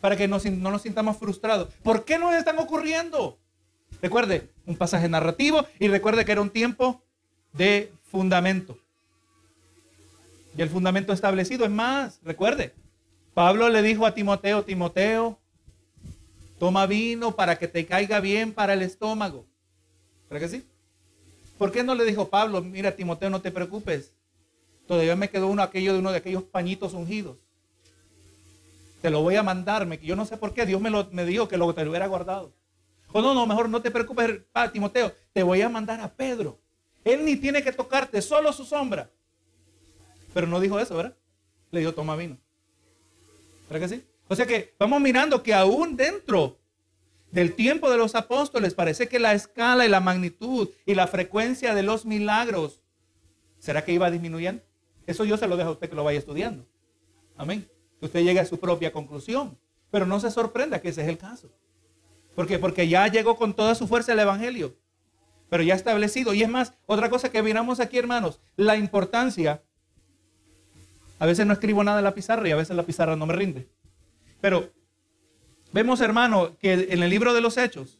[0.00, 1.68] Para que no, no nos sintamos frustrados.
[1.82, 3.38] ¿Por qué nos están ocurriendo?
[4.00, 7.02] Recuerde, un pasaje narrativo y recuerde que era un tiempo
[7.52, 8.78] de fundamento.
[10.56, 12.74] Y el fundamento establecido es más, recuerde,
[13.34, 15.38] Pablo le dijo a Timoteo, Timoteo,
[16.58, 19.46] toma vino para que te caiga bien para el estómago.
[20.28, 20.66] ¿Verdad que sí?
[21.62, 24.12] ¿Por qué no le dijo Pablo, mira Timoteo, no te preocupes?
[24.88, 27.38] Todavía me quedó uno aquello de uno de aquellos pañitos ungidos.
[29.00, 31.46] Te lo voy a mandarme, que yo no sé por qué, Dios me, lo, dijo
[31.46, 32.52] que lo, te lo hubiera guardado.
[33.12, 34.40] O no, no, mejor no te preocupes,
[34.72, 36.58] Timoteo, te voy a mandar a Pedro.
[37.04, 39.08] Él ni tiene que tocarte, solo su sombra.
[40.34, 41.14] Pero no dijo eso, ¿verdad?
[41.70, 42.38] Le dijo, toma vino.
[43.70, 44.04] ¿Verdad que sí?
[44.26, 46.58] O sea que vamos mirando que aún dentro
[47.32, 51.74] del tiempo de los apóstoles parece que la escala y la magnitud y la frecuencia
[51.74, 52.80] de los milagros,
[53.58, 54.62] ¿será que iba disminuyendo?
[55.06, 56.64] Eso yo se lo dejo a usted que lo vaya estudiando.
[57.36, 57.68] Amén.
[57.98, 59.58] Que usted llegue a su propia conclusión.
[59.90, 61.50] Pero no se sorprenda que ese es el caso.
[62.36, 62.58] ¿Por qué?
[62.58, 64.76] Porque ya llegó con toda su fuerza el Evangelio
[65.52, 66.32] pero ya establecido.
[66.32, 69.62] Y es más, otra cosa que miramos aquí, hermanos, la importancia.
[71.18, 73.34] A veces no escribo nada en la pizarra y a veces la pizarra no me
[73.34, 73.68] rinde.
[74.40, 74.70] Pero
[75.72, 77.98] vemos, hermano, que en el libro de los Hechos,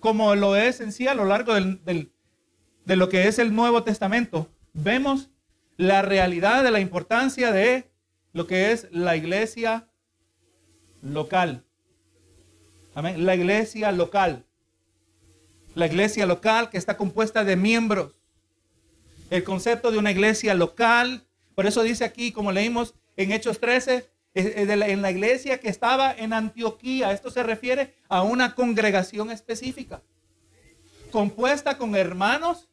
[0.00, 4.48] como lo es en sí a lo largo de lo que es el Nuevo Testamento,
[4.72, 5.30] vemos
[5.76, 7.90] la realidad de la importancia de
[8.32, 9.88] lo que es la iglesia
[11.02, 11.64] local.
[12.94, 13.24] Amén.
[13.24, 14.44] La iglesia local
[15.74, 18.12] la iglesia local que está compuesta de miembros.
[19.30, 24.10] El concepto de una iglesia local, por eso dice aquí, como leímos en Hechos 13,
[24.34, 27.12] en la iglesia que estaba en Antioquía.
[27.12, 30.02] Esto se refiere a una congregación específica,
[31.10, 32.68] compuesta con hermanos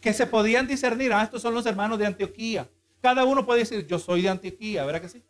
[0.00, 1.12] que se podían discernir.
[1.12, 2.68] Ah, estos son los hermanos de Antioquía.
[3.00, 5.22] Cada uno puede decir, yo soy de Antioquía, ¿verdad que sí?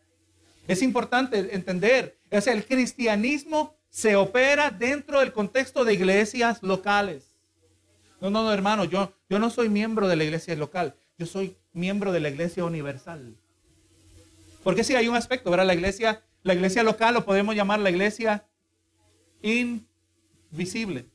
[0.67, 7.37] Es importante entender, es el cristianismo se opera dentro del contexto de iglesias locales.
[8.21, 11.57] No, no, no, hermano, yo, yo no soy miembro de la iglesia local, yo soy
[11.73, 13.37] miembro de la iglesia universal.
[14.67, 15.65] Porque si hay un aspecto, ¿verdad?
[15.65, 18.45] La iglesia, la iglesia local lo podemos llamar la iglesia
[19.41, 21.07] invisible.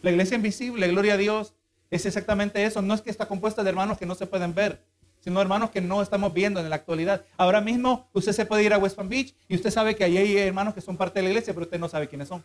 [0.00, 1.54] La iglesia invisible, gloria a Dios,
[1.90, 2.80] es exactamente eso.
[2.80, 4.80] No es que está compuesta de hermanos que no se pueden ver,
[5.18, 7.24] sino hermanos que no estamos viendo en la actualidad.
[7.36, 10.38] Ahora mismo usted se puede ir a West Palm Beach y usted sabe que hay
[10.38, 12.44] hermanos que son parte de la iglesia, pero usted no sabe quiénes son.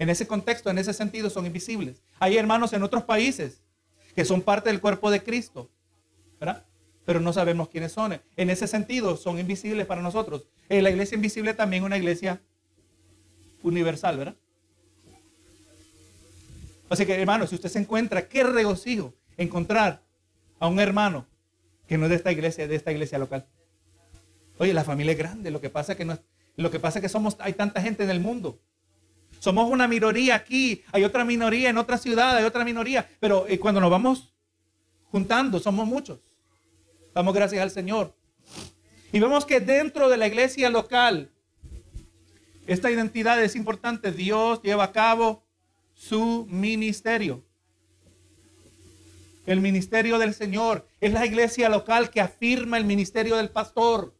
[0.00, 2.02] En ese contexto, en ese sentido, son invisibles.
[2.18, 3.62] Hay hermanos en otros países
[4.16, 5.70] que son parte del cuerpo de Cristo.
[7.04, 8.20] Pero no sabemos quiénes son.
[8.36, 10.46] En ese sentido, son invisibles para nosotros.
[10.68, 12.40] Eh, la iglesia invisible también es una iglesia
[13.62, 14.36] universal, ¿verdad?
[16.88, 20.02] Así que, hermano, si usted se encuentra, qué regocijo encontrar
[20.58, 21.26] a un hermano
[21.88, 23.46] que no es de esta iglesia, de esta iglesia local.
[24.58, 26.18] Oye, la familia es grande, lo que pasa que no
[26.56, 28.60] lo que pasa es que somos, hay tanta gente en el mundo.
[29.38, 33.58] Somos una minoría aquí, hay otra minoría en otra ciudad, hay otra minoría, pero eh,
[33.58, 34.34] cuando nos vamos
[35.10, 36.20] juntando, somos muchos.
[37.14, 38.14] Damos gracias al Señor.
[39.12, 41.30] Y vemos que dentro de la iglesia local,
[42.66, 44.12] esta identidad es importante.
[44.12, 45.44] Dios lleva a cabo
[45.94, 47.44] su ministerio.
[49.44, 54.14] El ministerio del Señor es la iglesia local que afirma el ministerio del pastor.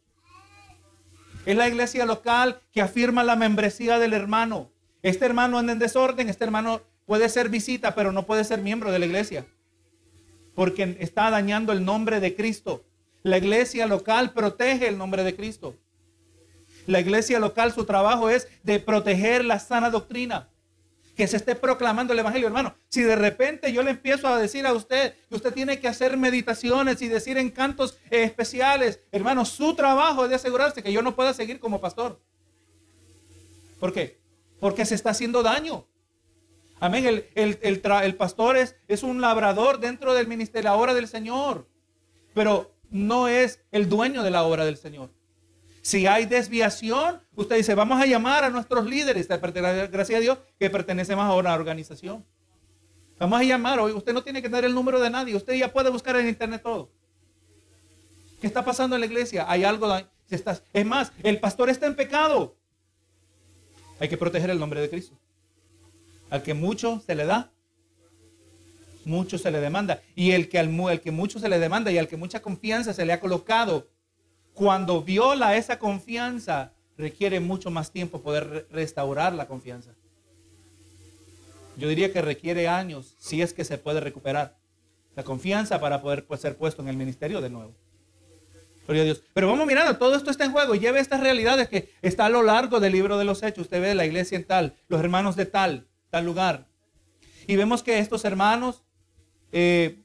[1.45, 4.69] Es la iglesia local que afirma la membresía del hermano.
[5.01, 8.91] Este hermano anda en desorden, este hermano puede ser visita, pero no puede ser miembro
[8.91, 9.45] de la iglesia.
[10.55, 12.83] Porque está dañando el nombre de Cristo.
[13.23, 15.75] La iglesia local protege el nombre de Cristo.
[16.85, 20.49] La iglesia local, su trabajo es de proteger la sana doctrina
[21.15, 22.75] que se esté proclamando el Evangelio, hermano.
[22.89, 26.17] Si de repente yo le empiezo a decir a usted que usted tiene que hacer
[26.17, 31.33] meditaciones y decir encantos especiales, hermano, su trabajo es de asegurarse que yo no pueda
[31.33, 32.19] seguir como pastor.
[33.79, 34.19] ¿Por qué?
[34.59, 35.85] Porque se está haciendo daño.
[36.83, 37.05] Amén.
[37.05, 41.65] El, el, pastor es, es un labrador dentro del ministerio, la obra del Señor.
[42.33, 45.09] Pero no es el dueño de la obra del Señor.
[45.81, 50.69] Si hay desviación, usted dice, vamos a llamar a nuestros líderes, gracias a Dios, que
[50.69, 52.25] pertenecemos a una organización.
[53.17, 55.89] Vamos a llamar, usted no tiene que dar el número de nadie, usted ya puede
[55.89, 56.91] buscar en internet todo.
[58.41, 59.45] ¿Qué está pasando en la iglesia?
[59.47, 59.87] Hay algo,
[60.29, 62.57] es más, el pastor está en pecado.
[64.01, 65.17] Hay que proteger el nombre de Cristo.
[66.33, 67.51] Al que mucho se le da,
[69.05, 70.01] mucho se le demanda.
[70.15, 72.91] Y el que, al, el que mucho se le demanda y al que mucha confianza
[72.91, 73.87] se le ha colocado
[74.55, 79.91] cuando viola esa confianza, requiere mucho más tiempo poder restaurar la confianza.
[81.77, 84.57] Yo diría que requiere años, si es que se puede recuperar
[85.15, 87.75] la confianza para poder pues, ser puesto en el ministerio de nuevo.
[88.87, 89.21] Dios.
[89.35, 90.73] Pero vamos mirando, todo esto está en juego.
[90.73, 93.65] Lleve estas realidades que está a lo largo del libro de los hechos.
[93.65, 96.67] Usted ve la iglesia en tal, los hermanos de tal, tal lugar.
[97.47, 98.83] Y vemos que estos hermanos,
[99.51, 99.97] eh,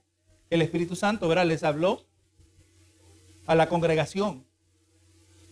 [0.48, 1.44] el Espíritu Santo, ¿verdad?
[1.44, 2.06] Les habló
[3.46, 4.42] a la congregación.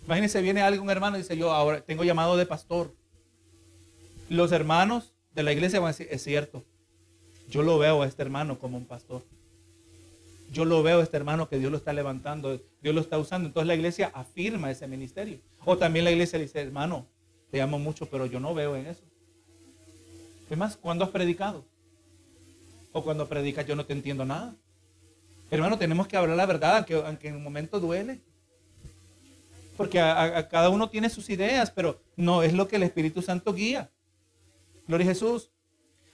[0.07, 2.95] Imagínense, viene algún hermano y dice, yo ahora tengo llamado de pastor.
[4.31, 6.65] Los hermanos de la iglesia van a decir, es cierto,
[7.51, 9.23] yo lo veo a este hermano como un pastor.
[10.53, 13.49] Yo lo veo a este hermano que Dios lo está levantando, Dios lo está usando.
[13.49, 15.39] Entonces la iglesia afirma ese ministerio.
[15.67, 17.07] O también la iglesia dice, hermano,
[17.51, 19.03] te amo mucho, pero yo no veo en eso.
[20.49, 20.77] ¿Qué más?
[20.77, 21.65] ¿Cuándo has predicado?
[22.93, 24.55] O cuando predicas yo no te entiendo nada.
[25.51, 28.21] Hermano, tenemos que hablar la verdad, aunque, en un momento duele.
[29.77, 33.53] Porque a, cada uno tiene sus ideas, pero no es lo que el Espíritu Santo
[33.53, 33.91] guía.
[34.87, 35.51] Gloria a Jesús.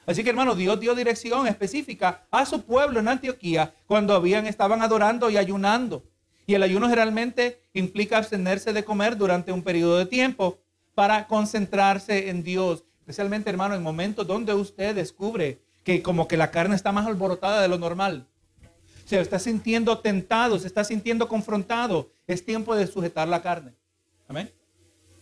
[0.05, 4.83] Así que hermano, Dios dio dirección específica a su pueblo en Antioquía cuando habían, estaban
[4.83, 6.03] adorando y ayunando.
[6.47, 10.59] Y el ayuno generalmente implica abstenerse de comer durante un periodo de tiempo
[10.95, 12.85] para concentrarse en Dios.
[13.03, 17.61] Especialmente, hermano, en momentos donde usted descubre que como que la carne está más alborotada
[17.61, 18.27] de lo normal
[19.05, 23.75] se está sintiendo tentado, se está sintiendo confrontado, es tiempo de sujetar la carne.
[24.27, 24.51] Amén.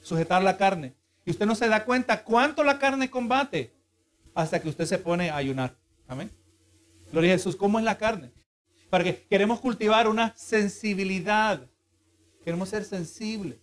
[0.01, 0.95] Sujetar la carne.
[1.25, 3.73] Y usted no se da cuenta cuánto la carne combate
[4.35, 5.77] hasta que usted se pone a ayunar.
[6.07, 6.31] Amén.
[7.11, 7.57] Gloria a Jesús.
[7.57, 8.31] ¿Cómo es la carne?
[8.91, 11.67] Para que queremos cultivar una sensibilidad.
[12.45, 13.59] Queremos ser sensibles.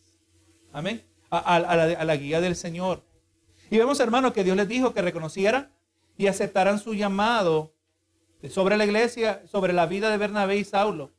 [0.74, 1.04] Amén.
[1.30, 3.04] A, la, a la guía del Señor.
[3.70, 5.72] Y vemos, hermano, que Dios les dijo que reconocieran
[6.18, 7.74] y aceptaran su llamado
[8.50, 11.12] sobre la iglesia, sobre la vida de Bernabé y Saulo.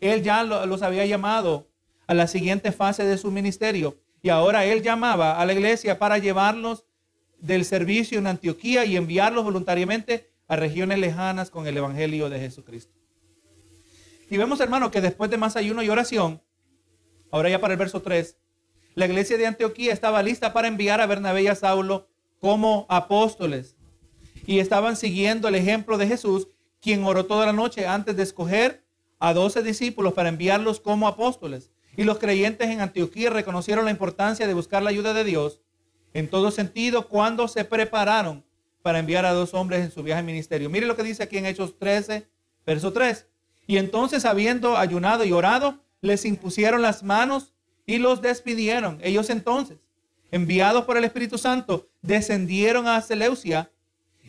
[0.00, 1.68] Él ya los había llamado
[2.06, 6.18] a la siguiente fase de su ministerio y ahora él llamaba a la iglesia para
[6.18, 6.84] llevarlos
[7.38, 12.92] del servicio en Antioquía y enviarlos voluntariamente a regiones lejanas con el evangelio de Jesucristo.
[14.28, 16.42] Y vemos, hermano, que después de más ayuno y oración,
[17.30, 18.36] ahora ya para el verso 3,
[18.94, 22.08] la iglesia de Antioquía estaba lista para enviar a Bernabé y a Saulo
[22.40, 23.76] como apóstoles
[24.46, 26.48] y estaban siguiendo el ejemplo de Jesús,
[26.80, 28.84] quien oró toda la noche antes de escoger
[29.18, 31.70] a doce discípulos para enviarlos como apóstoles.
[31.96, 35.60] Y los creyentes en Antioquía reconocieron la importancia de buscar la ayuda de Dios
[36.14, 38.44] en todo sentido cuando se prepararon
[38.82, 40.70] para enviar a dos hombres en su viaje ministerio.
[40.70, 42.26] Mire lo que dice aquí en Hechos 13,
[42.64, 43.26] verso 3.
[43.66, 47.52] Y entonces, habiendo ayunado y orado, les impusieron las manos
[47.90, 49.00] y los despidieron.
[49.02, 49.78] Ellos entonces,
[50.30, 53.72] enviados por el Espíritu Santo, descendieron a Seleucia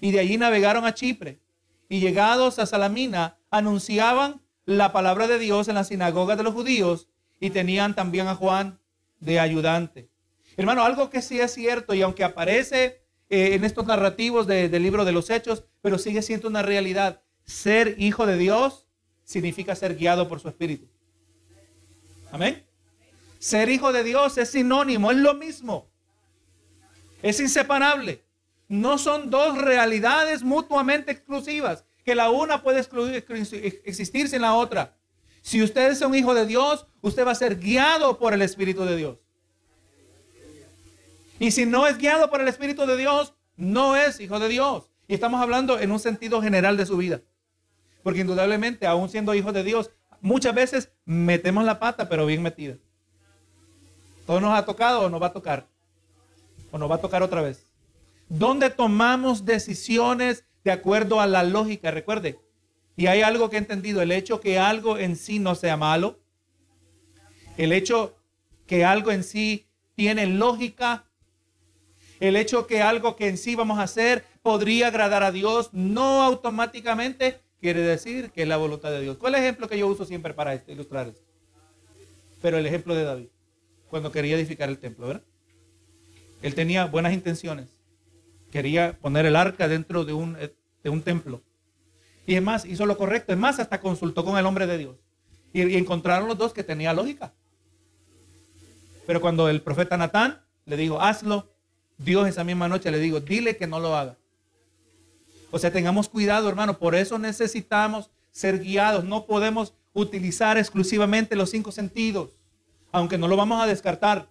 [0.02, 1.40] y de allí navegaron a Chipre.
[1.88, 7.08] Y llegados a Salamina, anunciaban la palabra de Dios en la sinagoga de los judíos
[7.40, 8.80] y tenían también a Juan
[9.20, 10.10] de ayudante.
[10.58, 15.06] Hermano, algo que sí es cierto y aunque aparece eh, en estos narrativos del libro
[15.06, 17.22] de los hechos, pero sigue siendo una realidad.
[17.46, 18.88] Ser hijo de Dios
[19.24, 20.88] significa ser guiado por su espíritu.
[22.32, 22.71] Amén.
[23.42, 25.90] Ser hijo de Dios es sinónimo, es lo mismo.
[27.24, 28.24] Es inseparable.
[28.68, 33.26] No son dos realidades mutuamente exclusivas, que la una puede excluir,
[33.84, 34.96] existir sin la otra.
[35.42, 38.86] Si usted es un hijo de Dios, usted va a ser guiado por el Espíritu
[38.86, 39.18] de Dios.
[41.40, 44.92] Y si no es guiado por el Espíritu de Dios, no es hijo de Dios.
[45.08, 47.22] Y estamos hablando en un sentido general de su vida.
[48.04, 49.90] Porque indudablemente, aún siendo hijo de Dios,
[50.22, 52.78] muchas veces metemos la pata, pero bien metida.
[54.32, 55.68] Todo nos ha tocado o nos va a tocar.
[56.72, 57.66] O nos va a tocar otra vez.
[58.30, 61.92] Donde tomamos decisiones de acuerdo a la lógica.
[61.92, 62.40] Recuerde,
[62.96, 66.22] y hay algo que he entendido, el hecho que algo en sí no sea malo,
[67.58, 68.16] el hecho
[68.68, 71.04] que algo en sí tiene lógica,
[72.22, 76.24] el hecho que algo que en sí vamos a hacer podría agradar a Dios, no
[76.24, 79.18] automáticamente quiere decir que es la voluntad de Dios.
[79.18, 81.22] ¿Cuál es el ejemplo que yo uso siempre para ilustrar esto?
[82.42, 83.28] Pero el ejemplo de David,
[83.92, 85.24] cuando quería edificar el templo, ¿verdad?
[86.42, 87.68] Él tenía buenas intenciones.
[88.52, 90.36] Quería poner el arca dentro de un,
[90.84, 91.44] de un templo.
[92.26, 93.32] Y es más, hizo lo correcto.
[93.32, 94.96] Es más, hasta consultó con el hombre de Dios.
[95.54, 97.34] Y, y encontraron los dos que tenía lógica.
[99.06, 101.54] Pero cuando el profeta Natán le dijo, hazlo,
[101.98, 104.18] Dios esa misma noche le dijo, dile que no lo haga.
[105.52, 106.80] O sea, tengamos cuidado, hermano.
[106.80, 109.04] Por eso necesitamos ser guiados.
[109.04, 112.30] No podemos utilizar exclusivamente los cinco sentidos,
[112.92, 114.30] aunque no lo vamos a descartar.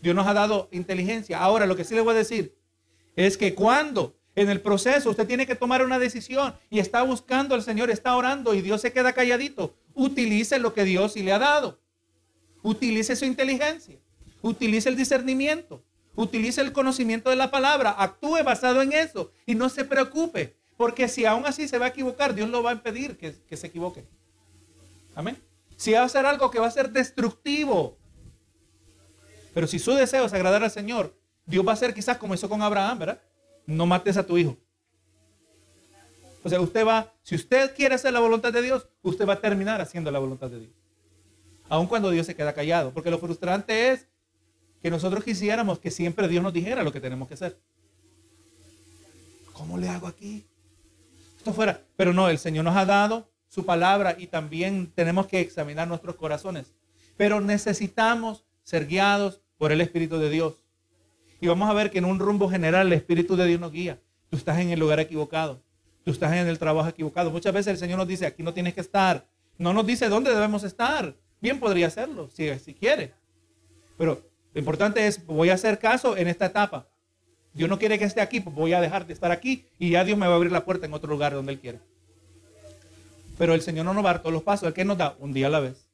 [0.00, 1.38] Dios nos ha dado inteligencia.
[1.38, 2.56] Ahora, lo que sí le voy a decir
[3.14, 7.54] es que cuando en el proceso usted tiene que tomar una decisión y está buscando
[7.54, 11.32] al Señor, está orando y Dios se queda calladito, utilice lo que Dios sí le
[11.32, 11.78] ha dado.
[12.62, 13.98] Utilice su inteligencia.
[14.40, 15.84] Utilice el discernimiento.
[16.14, 21.08] Utilice el conocimiento de la palabra, actúe basado en eso y no se preocupe, porque
[21.08, 23.68] si aún así se va a equivocar, Dios lo va a impedir que, que se
[23.68, 24.04] equivoque.
[25.14, 25.38] Amén.
[25.76, 27.98] Si va a hacer algo que va a ser destructivo,
[29.54, 32.48] pero si su deseo es agradar al Señor, Dios va a hacer quizás como hizo
[32.48, 33.20] con Abraham, ¿verdad?
[33.66, 34.56] No mates a tu hijo.
[36.44, 39.40] O sea, usted va, si usted quiere hacer la voluntad de Dios, usted va a
[39.40, 40.72] terminar haciendo la voluntad de Dios.
[41.68, 42.92] Aun cuando Dios se queda callado.
[42.92, 44.08] Porque lo frustrante es
[44.82, 47.58] que nosotros quisiéramos que siempre Dios nos dijera lo que tenemos que hacer.
[49.52, 50.44] ¿Cómo le hago aquí?
[51.38, 51.80] Esto fuera.
[51.96, 56.16] Pero no, el Señor nos ha dado su palabra y también tenemos que examinar nuestros
[56.16, 56.72] corazones.
[57.18, 60.54] Pero necesitamos ser guiados por el Espíritu de Dios.
[61.38, 64.00] Y vamos a ver que en un rumbo general el Espíritu de Dios nos guía.
[64.30, 65.62] Tú estás en el lugar equivocado.
[66.02, 67.30] Tú estás en el trabajo equivocado.
[67.30, 69.26] Muchas veces el Señor nos dice, aquí no tienes que estar.
[69.58, 71.14] No nos dice dónde debemos estar.
[71.38, 73.12] Bien podría hacerlo, si, si quiere.
[73.98, 74.22] Pero
[74.54, 76.88] lo importante es, voy a hacer caso en esta etapa.
[77.52, 80.04] Dios no quiere que esté aquí, pues voy a dejar de estar aquí y ya
[80.04, 81.91] Dios me va a abrir la puerta en otro lugar donde Él quiere.
[83.42, 84.68] Pero el Señor no nos va todos los pasos.
[84.68, 85.16] ¿El que nos da?
[85.18, 85.88] Un día a la vez.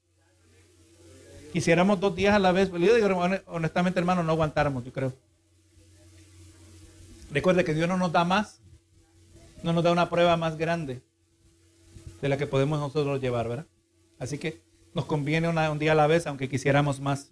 [1.50, 2.70] Quisiéramos dos días a la vez.
[2.70, 3.08] Yo digo,
[3.46, 5.14] honestamente, hermano, no aguantáramos, yo creo.
[7.30, 8.60] Recuerde que Dios no nos da más.
[9.62, 11.00] No nos da una prueba más grande
[12.20, 13.66] de la que podemos nosotros llevar, ¿verdad?
[14.18, 14.60] Así que
[14.92, 17.30] nos conviene un día a la vez, aunque quisiéramos más.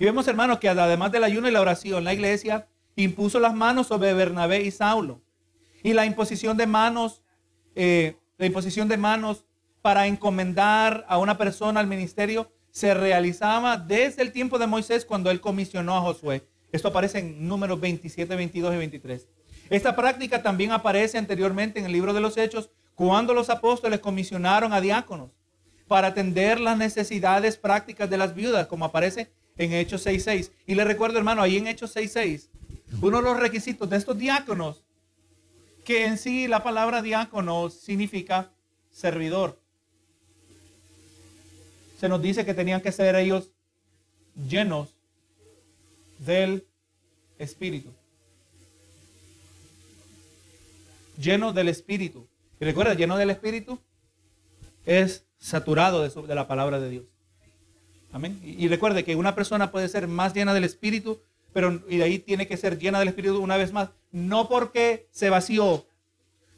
[0.00, 3.86] Y vemos, hermanos, que además del ayuno y la oración, la iglesia impuso las manos
[3.86, 5.20] sobre Bernabé y Saulo.
[5.84, 7.22] Y la imposición de manos,
[7.76, 9.44] eh, la imposición de manos
[9.82, 15.30] para encomendar a una persona al ministerio se realizaba desde el tiempo de Moisés cuando
[15.30, 16.46] él comisionó a Josué.
[16.70, 19.28] Esto aparece en números 27, 22 y 23.
[19.70, 24.72] Esta práctica también aparece anteriormente en el libro de los Hechos cuando los apóstoles comisionaron
[24.72, 25.30] a diáconos
[25.86, 30.50] para atender las necesidades prácticas de las viudas, como aparece en Hechos 6.6.
[30.66, 32.48] Y le recuerdo, hermano, ahí en Hechos 6.6,
[33.00, 34.84] uno de los requisitos de estos diáconos,
[35.88, 38.50] que en sí la palabra diácono significa
[38.90, 39.58] servidor.
[41.98, 43.52] Se nos dice que tenían que ser ellos
[44.48, 44.90] llenos
[46.18, 46.66] del
[47.38, 47.90] Espíritu.
[51.18, 52.28] lleno del Espíritu.
[52.60, 53.80] Y recuerda, lleno del Espíritu
[54.84, 57.04] es saturado de, la palabra de Dios.
[58.12, 58.38] Amén.
[58.42, 61.22] Y, recuerde que una persona puede ser más llena del Espíritu,
[61.52, 65.08] pero y de ahí tiene que ser llena del Espíritu una vez más, no porque
[65.10, 65.86] se vació,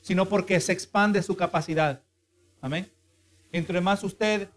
[0.00, 2.02] sino porque se expande su capacidad.
[2.60, 2.90] Amén.
[3.52, 4.48] Entre más usted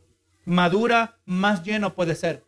[0.46, 2.44] madura, más lleno puede ser.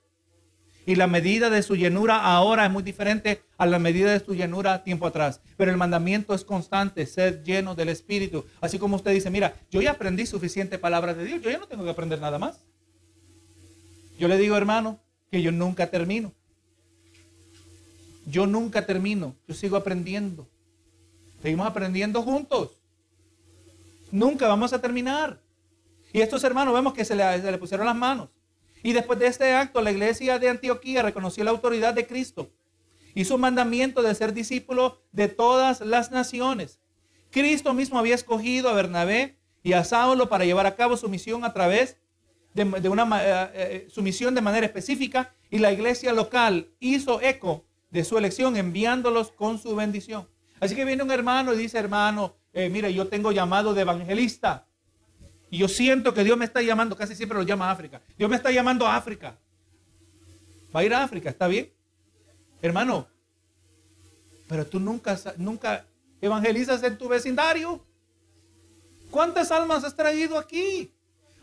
[0.88, 4.36] Y la medida de su llenura ahora es muy diferente a la medida de su
[4.36, 5.42] llenura tiempo atrás.
[5.58, 8.46] Pero el mandamiento es constante, ser lleno del Espíritu.
[8.62, 11.68] Así como usted dice, mira, yo ya aprendí suficiente palabra de Dios, yo ya no
[11.68, 12.60] tengo que aprender nada más.
[14.20, 15.00] Yo le digo, hermano,
[15.32, 16.34] que yo nunca termino.
[18.26, 20.48] Yo nunca termino, yo sigo aprendiendo.
[21.42, 22.72] Seguimos aprendiendo juntos.
[24.12, 25.40] Nunca vamos a terminar.
[26.12, 28.30] Y estos hermanos vemos que se le, pusieron las manos.
[28.82, 32.50] Y después de este acto, la iglesia de Antioquía reconoció la autoridad de Cristo.
[33.14, 36.80] Hizo un mandamiento de ser discípulo de todas las naciones.
[37.32, 41.44] Cristo mismo había escogido a Bernabé y a Saulo para llevar a cabo su misión
[41.44, 41.98] a través
[42.54, 47.22] de, de una eh, eh, su misión de manera específica y la iglesia local hizo
[47.22, 47.65] eco
[47.96, 50.28] de su elección enviándolos con su bendición.
[50.60, 54.68] Así que viene un hermano y dice, hermano, eh, mire, yo tengo llamado de evangelista.
[55.50, 58.02] Y yo siento que Dios me está llamando, casi siempre lo llama África.
[58.18, 59.38] Dios me está llamando a África.
[60.76, 61.72] Va a ir a África, ¿está bien?
[62.62, 63.08] Hermano,
[64.50, 65.86] pero tú nunca, nunca
[66.20, 67.82] evangelizas en tu vecindario.
[69.10, 70.94] ¿Cuántas almas has traído aquí?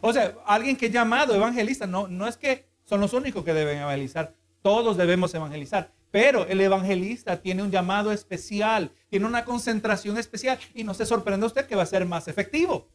[0.03, 3.55] O sea, alguien que es llamado evangelista, no, no es que son los únicos que
[3.55, 4.35] deben evangelizar.
[4.61, 5.91] Todos debemos evangelizar.
[6.13, 11.47] Pero el evangelista tiene un llamado especial, tiene una concentración especial y no se sorprende
[11.47, 12.87] usted que va a ser más efectivo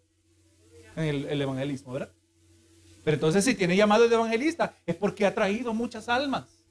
[0.95, 2.11] en el, evangelismo, ¿verdad?
[3.03, 6.61] Pero entonces si tiene llamado de evangelista es porque ha traído muchas almas.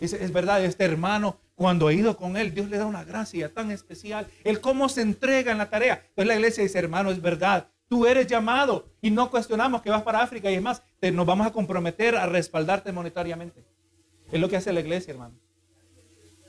[0.00, 3.54] Es, es verdad, este hermano, cuando ha ido con él, Dios le da una gracia
[3.54, 4.26] tan especial.
[4.42, 6.02] Él cómo se entrega en la tarea.
[6.08, 10.02] Entonces la iglesia dice, hermano, es verdad, tú eres llamado y no cuestionamos que vas
[10.02, 13.64] para África y es más, nos vamos a comprometer a respaldarte monetariamente.
[14.32, 15.36] Es lo que hace la iglesia, hermano.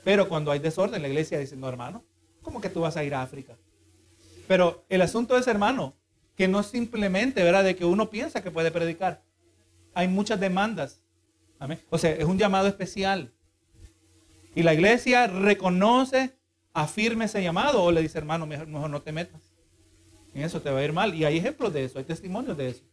[0.04, 2.04] Pero cuando hay desorden, la iglesia dice, no, hermano,
[2.42, 3.56] ¿cómo que tú vas a ir a África?
[4.48, 5.94] Pero el asunto es, hermano,
[6.36, 7.64] que no simplemente, ¿verdad?
[7.64, 9.22] De que uno piensa que puede predicar.
[9.94, 11.02] Hay muchas demandas.
[11.90, 13.32] O sea, es un llamado especial.
[14.54, 16.36] Y la iglesia reconoce,
[16.72, 19.40] afirma ese llamado o le dice, hermano, mejor, no te metas.
[20.34, 21.14] En eso te va a ir mal.
[21.14, 22.84] Y hay ejemplos de eso, hay testimonios de eso.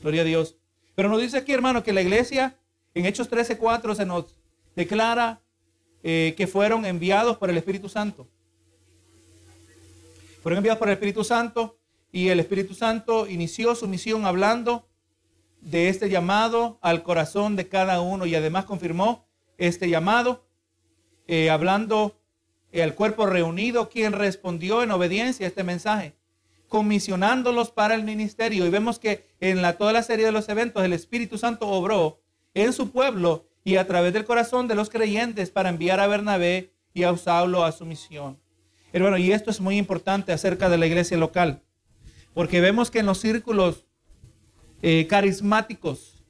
[0.00, 0.56] Gloria a Dios.
[0.94, 2.56] Pero nos dice aquí, hermano, que la iglesia
[2.94, 4.36] en Hechos 13:4 se nos
[4.76, 5.42] declara
[6.02, 8.28] eh, que fueron enviados por el Espíritu Santo.
[10.42, 11.78] Fueron enviados por el Espíritu Santo
[12.12, 14.88] y el Espíritu Santo inició su misión hablando
[15.60, 19.26] de este llamado al corazón de cada uno y además confirmó
[19.58, 20.46] este llamado,
[21.26, 22.20] eh, hablando
[22.72, 26.14] eh, al cuerpo reunido, quien respondió en obediencia a este mensaje,
[26.68, 28.64] comisionándolos para el ministerio.
[28.64, 32.20] Y vemos que en la, toda la serie de los eventos el Espíritu Santo obró
[32.54, 36.72] en su pueblo y a través del corazón de los creyentes para enviar a Bernabé
[36.94, 38.40] y a Saulo a su misión.
[38.94, 41.62] Hermano, y esto es muy importante acerca de la iglesia local.
[42.32, 43.84] Porque vemos que en los círculos
[44.80, 46.24] eh, carismáticos,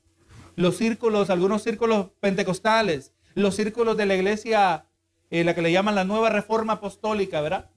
[0.56, 4.86] los círculos, algunos círculos pentecostales, los círculos de la iglesia,
[5.30, 7.70] eh, la que le llaman la nueva reforma apostólica, ¿verdad?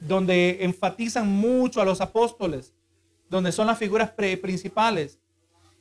[0.00, 2.74] Donde enfatizan mucho a los apóstoles,
[3.30, 5.18] donde son las figuras principales.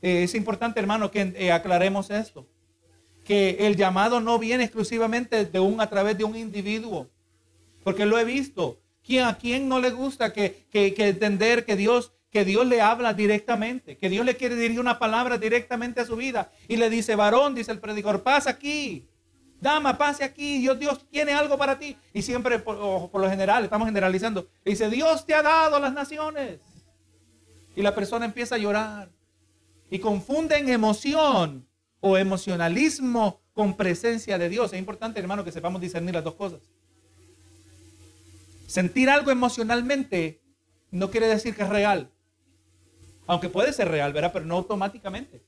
[0.01, 2.47] Eh, es importante, hermano, que aclaremos esto.
[3.24, 7.09] Que el llamado no viene exclusivamente de un, a través de un individuo.
[7.84, 8.82] Porque lo he visto.
[9.19, 14.09] ¿A quién no le gusta que, entender que Dios, que Dios le habla directamente, que
[14.09, 17.72] Dios le quiere dirigir una palabra directamente a su vida y le dice, varón, dice
[17.74, 19.05] el predicador, pasa aquí,
[19.59, 21.97] dama, pase aquí, Dios, Dios tiene algo para ti.
[22.13, 26.61] Y siempre, por, lo general, estamos generalizando, dice, Dios te ha dado las naciones.
[27.76, 29.09] Y la persona empieza a llorar
[29.89, 31.67] y confunden emoción
[32.01, 34.73] o emocionalismo con presencia de Dios.
[34.73, 36.59] Es importante, hermano, que sepamos discernir las dos cosas.
[38.67, 40.39] Sentir algo emocionalmente
[40.91, 42.09] no quiere decir que es real.
[43.27, 44.31] Aunque puede ser real, ¿verdad?
[44.33, 45.41] Pero no automáticamente.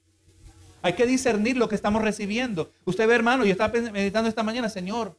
[0.82, 2.70] Hay que discernir lo que estamos recibiendo.
[2.86, 5.18] Usted ve, hermano, yo estaba meditando esta mañana, Señor.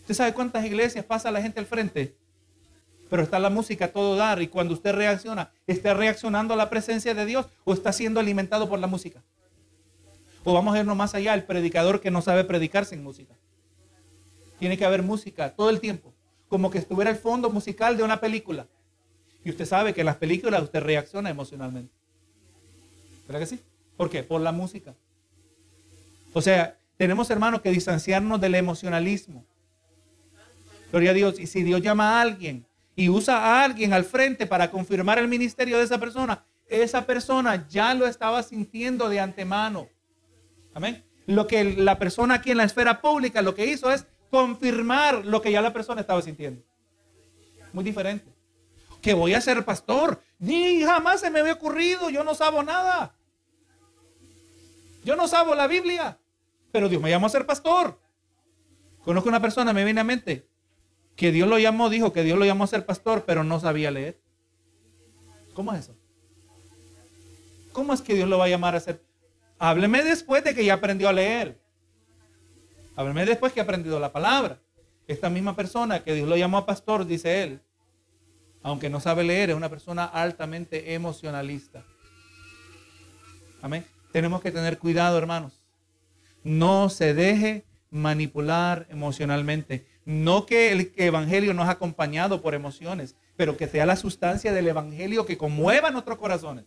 [0.00, 2.16] ¿Usted sabe cuántas iglesias pasa la gente al frente?
[3.10, 7.14] Pero está la música todo dar y cuando usted reacciona, ¿está reaccionando a la presencia
[7.14, 9.22] de Dios o está siendo alimentado por la música?
[10.52, 13.34] Vamos a irnos más allá, el predicador que no sabe predicar sin música.
[14.58, 16.14] Tiene que haber música todo el tiempo
[16.48, 18.66] como que estuviera el fondo musical de una película.
[19.44, 21.92] Y usted sabe que en las películas usted reacciona emocionalmente.
[23.26, 23.60] ¿Verdad que sí?
[23.96, 24.22] ¿Por qué?
[24.22, 24.94] Por la música.
[26.32, 29.44] O sea, tenemos hermanos que distanciarnos del emocionalismo.
[30.90, 31.38] Gloria a Dios.
[31.38, 35.28] Y si Dios llama a alguien y usa a alguien al frente para confirmar el
[35.28, 39.88] ministerio de esa persona, esa persona ya lo estaba sintiendo de antemano.
[40.74, 41.04] Amén.
[41.26, 45.42] Lo que la persona aquí en la esfera pública lo que hizo es confirmar lo
[45.42, 46.62] que ya la persona estaba sintiendo.
[47.72, 48.32] Muy diferente.
[49.02, 50.22] Que voy a ser pastor.
[50.38, 52.10] Ni jamás se me había ocurrido.
[52.10, 53.14] Yo no sabo nada.
[55.04, 56.18] Yo no sabo la Biblia.
[56.72, 57.98] Pero Dios me llamó a ser pastor.
[59.08, 60.46] Conozco una persona, me viene a mente,
[61.16, 63.90] que Dios lo llamó, dijo que Dios lo llamó a ser pastor, pero no sabía
[63.90, 64.20] leer.
[65.54, 65.96] ¿Cómo es eso?
[67.72, 69.02] ¿Cómo es que Dios lo va a llamar a ser?
[69.58, 71.58] Hábleme después de que ya aprendió a leer.
[72.96, 74.60] Hábleme después que ha aprendido la palabra.
[75.06, 77.60] Esta misma persona que Dios lo llamó a pastor, dice él,
[78.62, 81.84] aunque no sabe leer, es una persona altamente emocionalista.
[83.62, 83.86] Amén.
[84.12, 85.64] Tenemos que tener cuidado, hermanos.
[86.44, 89.86] No se deje manipular emocionalmente.
[90.04, 94.68] No que el evangelio nos ha acompañado por emociones, pero que sea la sustancia del
[94.68, 96.64] evangelio que conmueva nuestros corazones.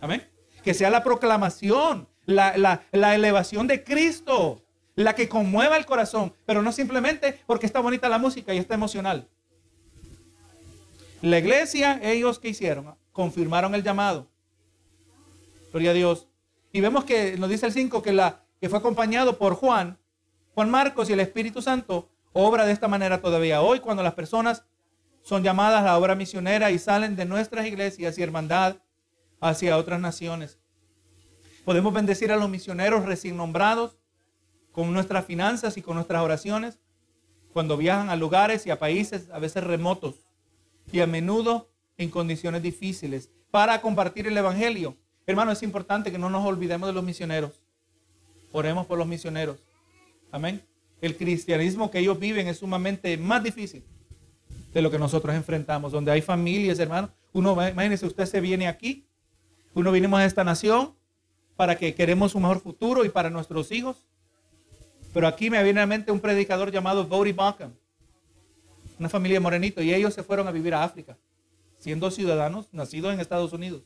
[0.00, 0.28] Amén.
[0.62, 4.62] Que sea la proclamación, la, la elevación de Cristo,
[4.94, 8.74] la que conmueva el corazón, pero no simplemente porque está bonita la música y está
[8.74, 9.28] emocional.
[11.22, 14.28] La iglesia, ellos que hicieron, confirmaron el llamado.
[15.70, 16.26] Gloria a Dios.
[16.72, 19.98] Y vemos que nos dice el 5 que, la, que fue acompañado por Juan,
[20.54, 24.64] Juan Marcos y el Espíritu Santo, obra de esta manera todavía hoy cuando las personas
[25.22, 28.76] son llamadas a la obra misionera y salen de nuestras iglesias y hermandad
[29.40, 30.58] hacia otras naciones.
[31.64, 33.96] Podemos bendecir a los misioneros recién nombrados
[34.72, 36.78] con nuestras finanzas y con nuestras oraciones
[37.52, 40.16] cuando viajan a lugares y a países a veces remotos
[40.90, 44.96] y a menudo en condiciones difíciles para compartir el Evangelio.
[45.26, 47.62] Hermano, es importante que no nos olvidemos de los misioneros.
[48.50, 49.58] Oremos por los misioneros.
[50.32, 50.64] Amén.
[51.00, 53.84] El cristianismo que ellos viven es sumamente más difícil
[54.72, 57.10] de lo que nosotros enfrentamos, donde hay familias, hermano.
[57.32, 59.06] Uno, imagínese, usted se viene aquí,
[59.74, 60.94] uno vinimos a esta nación
[61.62, 63.96] para que queremos un mejor futuro y para nuestros hijos.
[65.14, 67.70] Pero aquí me viene a mente un predicador llamado Bodie Buckham,
[68.98, 71.16] una familia morenito, y ellos se fueron a vivir a África,
[71.78, 73.82] siendo ciudadanos nacidos en Estados Unidos.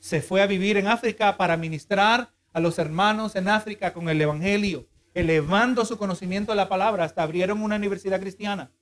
[0.00, 4.20] Se fue a vivir en África para ministrar a los hermanos en África con el
[4.20, 8.72] Evangelio, elevando su conocimiento de la palabra, hasta abrieron una universidad cristiana.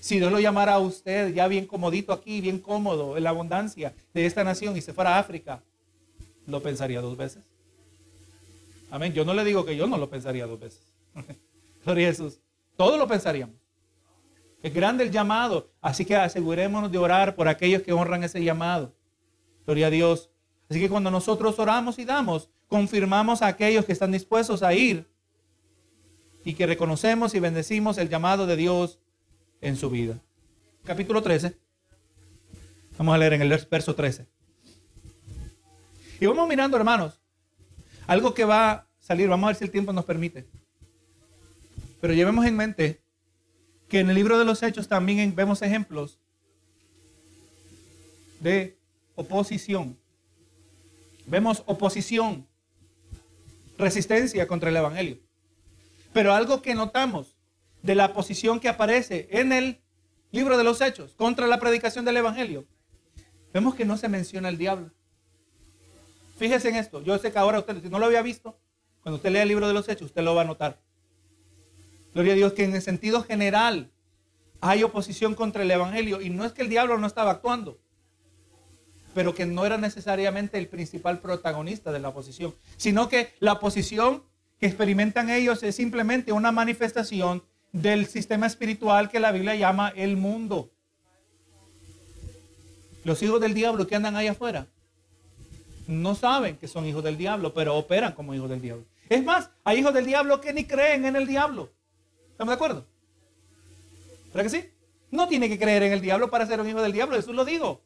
[0.00, 3.94] Si Dios lo llamara a usted ya bien comodito aquí, bien cómodo, en la abundancia
[4.12, 5.62] de esta nación y se fuera a África,
[6.46, 7.42] ¿lo pensaría dos veces?
[8.90, 9.12] Amén.
[9.12, 10.92] Yo no le digo que yo no lo pensaría dos veces.
[11.84, 12.40] Gloria a Jesús.
[12.76, 13.56] Todos lo pensaríamos.
[14.62, 15.70] Es grande el llamado.
[15.80, 18.94] Así que asegurémonos de orar por aquellos que honran ese llamado.
[19.66, 20.30] Gloria a Dios.
[20.68, 25.06] Así que cuando nosotros oramos y damos, confirmamos a aquellos que están dispuestos a ir
[26.44, 28.98] y que reconocemos y bendecimos el llamado de Dios
[29.60, 30.18] en su vida.
[30.84, 31.56] Capítulo 13.
[32.98, 34.26] Vamos a leer en el verso 13.
[36.22, 37.20] Y vamos mirando, hermanos,
[38.06, 40.46] algo que va a salir, vamos a ver si el tiempo nos permite.
[42.00, 43.02] Pero llevemos en mente
[43.88, 46.20] que en el libro de los Hechos también vemos ejemplos
[48.38, 48.78] de
[49.16, 49.98] oposición.
[51.26, 52.46] Vemos oposición,
[53.76, 55.18] resistencia contra el Evangelio.
[56.12, 57.36] Pero algo que notamos
[57.82, 59.80] de la oposición que aparece en el
[60.30, 62.64] libro de los Hechos contra la predicación del Evangelio,
[63.52, 64.92] vemos que no se menciona el diablo.
[66.36, 67.02] Fíjese en esto.
[67.02, 68.58] Yo sé que ahora usted, si no lo había visto,
[69.02, 70.78] cuando usted lea el libro de los Hechos, usted lo va a notar.
[72.14, 73.90] Gloria a Dios que en el sentido general
[74.60, 76.20] hay oposición contra el Evangelio.
[76.20, 77.78] Y no es que el diablo no estaba actuando,
[79.14, 84.22] pero que no era necesariamente el principal protagonista de la oposición, sino que la oposición
[84.60, 90.16] que experimentan ellos es simplemente una manifestación del sistema espiritual que la Biblia llama el
[90.16, 90.70] mundo.
[93.04, 94.68] Los hijos del diablo que andan ahí afuera
[95.86, 98.84] no saben que son hijos del diablo, pero operan como hijos del diablo.
[99.08, 101.70] Es más, hay hijos del diablo que ni creen en el diablo.
[102.30, 102.86] ¿Estamos de acuerdo?
[104.32, 104.70] ¿Verdad que sí?
[105.10, 107.44] No tiene que creer en el diablo para ser un hijo del diablo, Jesús lo
[107.44, 107.82] dijo.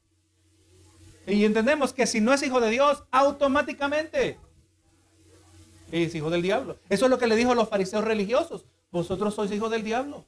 [1.26, 4.38] Y entendemos que si no es hijo de Dios, automáticamente
[5.90, 6.78] es hijo del diablo.
[6.88, 8.64] Eso es lo que le dijo a los fariseos religiosos.
[8.92, 10.24] Vosotros sois hijos del diablo.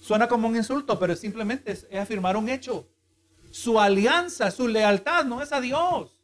[0.00, 2.86] Suena como un insulto, pero simplemente es afirmar un hecho
[3.54, 6.20] su alianza, su lealtad no es a Dios,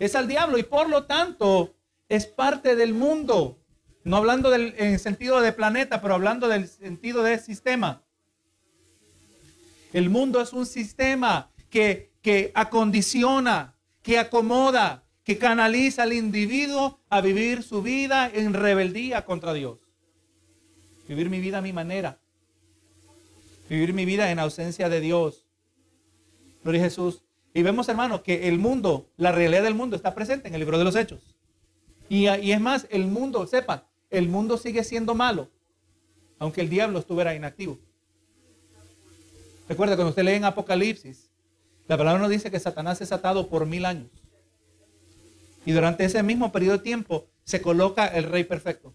[0.00, 1.76] es al diablo y por lo tanto
[2.08, 3.60] es parte del mundo.
[4.02, 8.02] No hablando del, en sentido de planeta, pero hablando del sentido de sistema.
[9.92, 17.20] El mundo es un sistema que, que acondiciona, que acomoda, que canaliza al individuo a
[17.20, 19.78] vivir su vida en rebeldía contra Dios.
[21.06, 22.18] Vivir mi vida a mi manera.
[23.70, 25.47] Vivir mi vida en ausencia de Dios.
[26.68, 27.22] Gloria Jesús.
[27.54, 30.76] Y vemos, hermano, que el mundo, la realidad del mundo está presente en el libro
[30.76, 31.34] de los Hechos.
[32.10, 35.48] Y, y es más, el mundo, sepa, el mundo sigue siendo malo,
[36.38, 37.78] aunque el diablo estuviera inactivo.
[39.66, 41.30] Recuerda, cuando usted lee en Apocalipsis,
[41.86, 44.10] la palabra nos dice que Satanás es atado por mil años.
[45.64, 48.92] Y durante ese mismo periodo de tiempo se coloca el rey perfecto,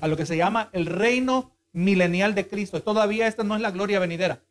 [0.00, 2.82] a lo que se llama el reino milenial de Cristo.
[2.82, 4.42] Todavía esta no es la gloria venidera.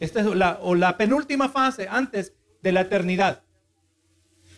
[0.00, 2.32] Esta es la, o la penúltima fase antes
[2.62, 3.42] de la eternidad.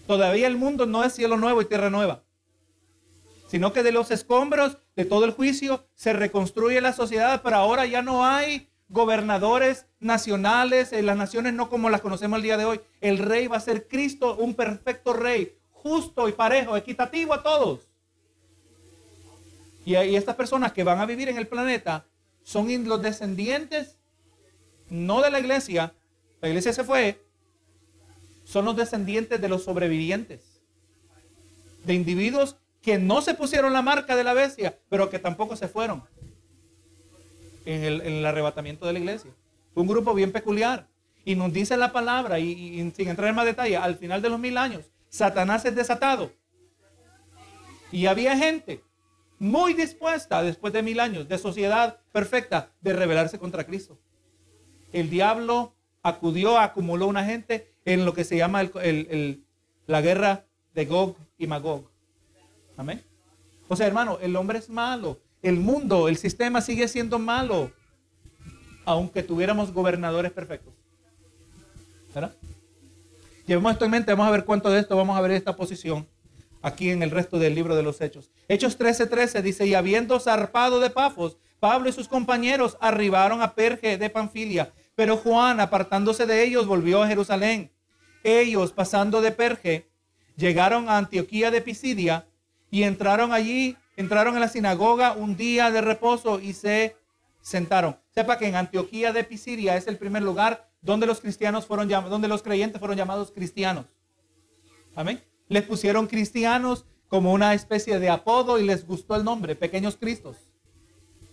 [0.07, 2.23] Todavía el mundo no es cielo nuevo y tierra nueva,
[3.49, 7.87] sino que de los escombros de todo el juicio se reconstruye la sociedad, pero ahora
[7.87, 12.65] ya no hay gobernadores nacionales, en las naciones no como las conocemos el día de
[12.65, 12.81] hoy.
[13.01, 17.89] El rey va a ser Cristo, un perfecto rey, justo y parejo, equitativo a todos.
[19.85, 22.07] Y, y estas personas que van a vivir en el planeta
[22.45, 23.96] son los descendientes,
[24.89, 25.95] no de la iglesia,
[26.41, 27.23] la iglesia se fue,
[28.45, 30.61] son los descendientes de los sobrevivientes,
[31.85, 35.67] de individuos que no se pusieron la marca de la bestia, pero que tampoco se
[35.67, 36.05] fueron
[37.65, 39.33] en el, arrebatamiento de la iglesia.
[39.75, 40.87] un grupo bien peculiar.
[41.25, 44.39] Y nos dice la palabra, y, sin entrar en más detalle, al final de los
[44.39, 46.31] mil años, Satanás es desatado.
[47.91, 48.81] Y había gente
[49.41, 53.99] muy dispuesta, después de mil años, de sociedad perfecta, de rebelarse contra Cristo.
[55.01, 58.69] El diablo acudió, acumuló una gente en lo que se llama
[59.87, 60.45] la guerra
[60.75, 61.85] de Gog y Magog.
[62.77, 63.03] Amén.
[63.69, 67.71] O sea, hermano, el hombre es malo el mundo, el sistema sigue siendo malo,
[68.85, 70.75] aunque tuviéramos gobernadores perfectos.
[72.13, 72.35] ¿Verdad?
[73.47, 76.09] Llevemos esto en mente, vamos a ver cuánto de esto vamos a ver esta posición
[76.63, 78.31] aquí en el resto del libro de los Hechos.
[78.49, 83.55] Hechos 13:13 13 dice, y habiendo zarpado de Pafos, Pablo y sus compañeros arribaron a
[83.55, 87.71] Perge de Panfilia, pero Juan, apartándose de ellos, volvió a Jerusalén.
[88.25, 89.89] Ellos, pasando de Perge,
[90.37, 92.27] llegaron a Antioquía de Pisidia
[92.71, 96.97] y entraron allí entraron en la sinagoga un día de reposo y se
[97.41, 97.97] sentaron.
[98.15, 102.29] Sepa que en Antioquía de Pisidia es el primer lugar donde los cristianos fueron donde
[102.29, 103.87] los creyentes fueron llamados cristianos.
[104.95, 105.23] Amén.
[105.49, 110.37] Les pusieron cristianos como una especie de apodo y les gustó el nombre, pequeños cristos.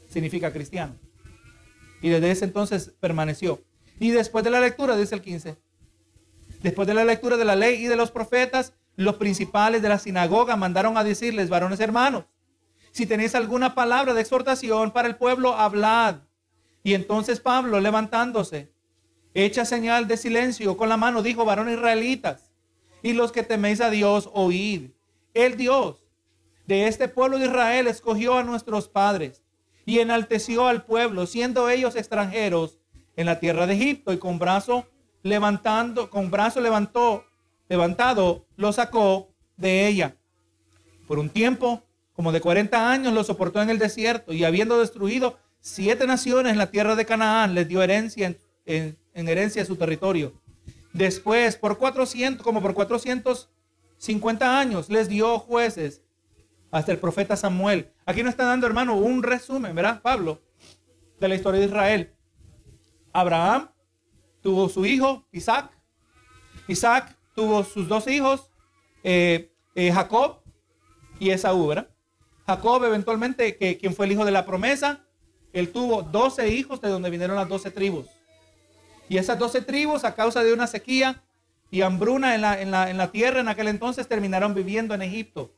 [0.08, 0.96] Significa cristiano.
[2.04, 3.64] Y desde ese entonces permaneció.
[3.98, 5.56] Y después de la lectura, dice el 15,
[6.62, 9.98] después de la lectura de la ley y de los profetas, los principales de la
[9.98, 12.26] sinagoga mandaron a decirles, varones hermanos,
[12.92, 16.18] si tenéis alguna palabra de exhortación para el pueblo, hablad.
[16.84, 18.70] Y entonces Pablo, levantándose,
[19.34, 22.52] echa señal de silencio con la mano, dijo, varones israelitas,
[23.02, 24.92] y los que teméis a Dios, oíd.
[25.34, 26.04] El Dios
[26.68, 29.43] de este pueblo de Israel escogió a nuestros padres
[29.86, 32.78] y enalteció al pueblo, siendo ellos extranjeros
[33.16, 34.88] en la tierra de Egipto, y con brazo
[35.24, 37.26] levantando, con brazo levantó,
[37.70, 40.18] levantado, lo sacó de ella.
[41.08, 45.40] Por un tiempo como de 40 años lo soportó en el desierto y habiendo destruido
[45.60, 50.34] siete naciones en la tierra de Canaán, les dio herencia en, herencia su territorio.
[50.92, 56.02] Después, por 400, como por 450 años, les dio jueces
[56.70, 57.93] hasta el profeta Samuel.
[58.06, 60.42] Aquí nos está dando, hermano, un resumen, ¿verdad, Pablo?
[61.20, 62.16] De la historia de Israel.
[63.14, 63.70] Abraham
[64.42, 65.72] tuvo su hijo, Isaac.
[66.68, 68.50] Isaac tuvo sus dos hijos,
[69.04, 70.42] eh, eh, Jacob
[71.20, 71.90] y Esaú, ¿verdad?
[72.46, 75.06] Jacob eventualmente, que, quien fue el hijo de la promesa,
[75.54, 78.08] él tuvo 12 hijos de donde vinieron las 12 tribus.
[79.08, 81.24] Y esas 12 tribus, a causa de una sequía
[81.72, 85.54] y hambruna en la, en la, tierra en aquel entonces, terminaron viviendo en Egipto.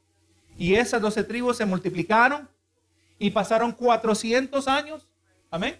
[0.57, 2.49] Y esas 12 tribus se multiplicaron
[3.19, 5.07] y pasaron 400 años.
[5.51, 5.79] Amén.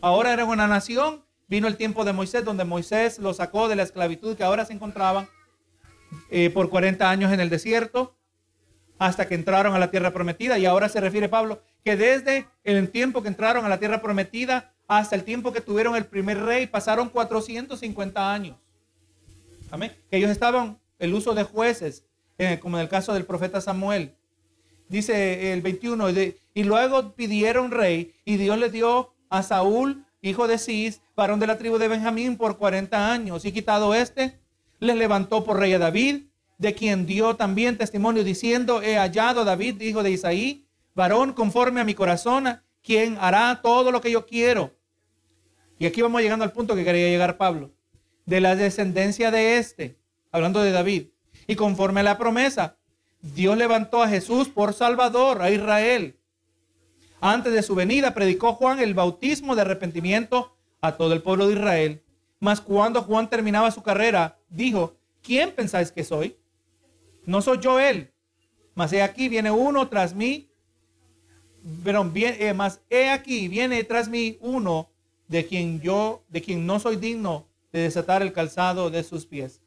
[0.00, 1.24] Ahora eran una nación.
[1.46, 4.72] Vino el tiempo de Moisés, donde Moisés los sacó de la esclavitud que ahora se
[4.72, 5.28] encontraban
[6.30, 8.16] eh, por 40 años en el desierto
[8.98, 10.58] hasta que entraron a la tierra prometida.
[10.58, 14.72] Y ahora se refiere Pablo que desde el tiempo que entraron a la tierra prometida
[14.86, 18.56] hasta el tiempo que tuvieron el primer rey pasaron 450 años.
[19.70, 19.94] Amén.
[20.10, 22.04] Que ellos estaban el uso de jueces,
[22.38, 24.14] eh, como en el caso del profeta Samuel.
[24.88, 30.58] Dice el 21, y luego pidieron rey y Dios le dio a Saúl, hijo de
[30.58, 33.44] Cis, varón de la tribu de Benjamín, por 40 años.
[33.44, 34.38] Y quitado este,
[34.78, 36.24] les levantó por rey a David
[36.58, 41.80] de quien dio también testimonio diciendo, he hallado a David, hijo de Isaí, varón conforme
[41.80, 44.72] a mi corazón, quien hará todo lo que yo quiero.
[45.78, 47.72] Y aquí vamos llegando al punto que quería llegar Pablo.
[48.26, 49.98] De la descendencia de este,
[50.30, 51.08] hablando de David,
[51.46, 52.76] y conforme a la promesa,
[53.20, 56.18] Dios levantó a Jesús por Salvador a Israel.
[57.20, 61.54] Antes de su venida predicó Juan el bautismo de arrepentimiento a todo el pueblo de
[61.54, 62.02] Israel.
[62.38, 66.36] Mas cuando Juan terminaba su carrera, dijo, ¿quién pensáis que soy?
[67.24, 68.12] No soy yo él,
[68.74, 70.50] mas he aquí viene uno tras mí,
[71.82, 74.90] pero bien, eh, mas he aquí viene tras mí uno
[75.28, 79.62] de quien yo, de quien no soy digno de desatar el calzado de sus pies.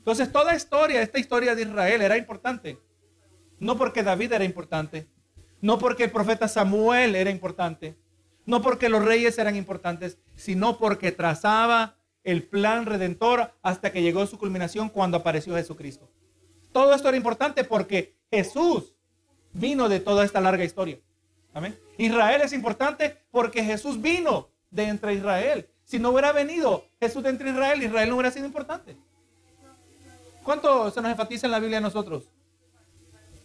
[0.00, 2.78] Entonces toda historia, esta historia de Israel era importante.
[3.58, 5.06] No porque David era importante,
[5.60, 7.98] no porque el profeta Samuel era importante,
[8.46, 14.26] no porque los reyes eran importantes, sino porque trazaba el plan redentor hasta que llegó
[14.26, 16.08] su culminación cuando apareció Jesucristo.
[16.72, 18.96] Todo esto era importante porque Jesús
[19.52, 20.98] vino de toda esta larga historia.
[21.52, 21.78] Amén.
[21.98, 25.68] Israel es importante porque Jesús vino de entre Israel.
[25.84, 28.96] Si no hubiera venido Jesús de entre Israel, Israel no hubiera sido importante.
[30.42, 32.24] ¿Cuánto se nos enfatiza en la Biblia a nosotros?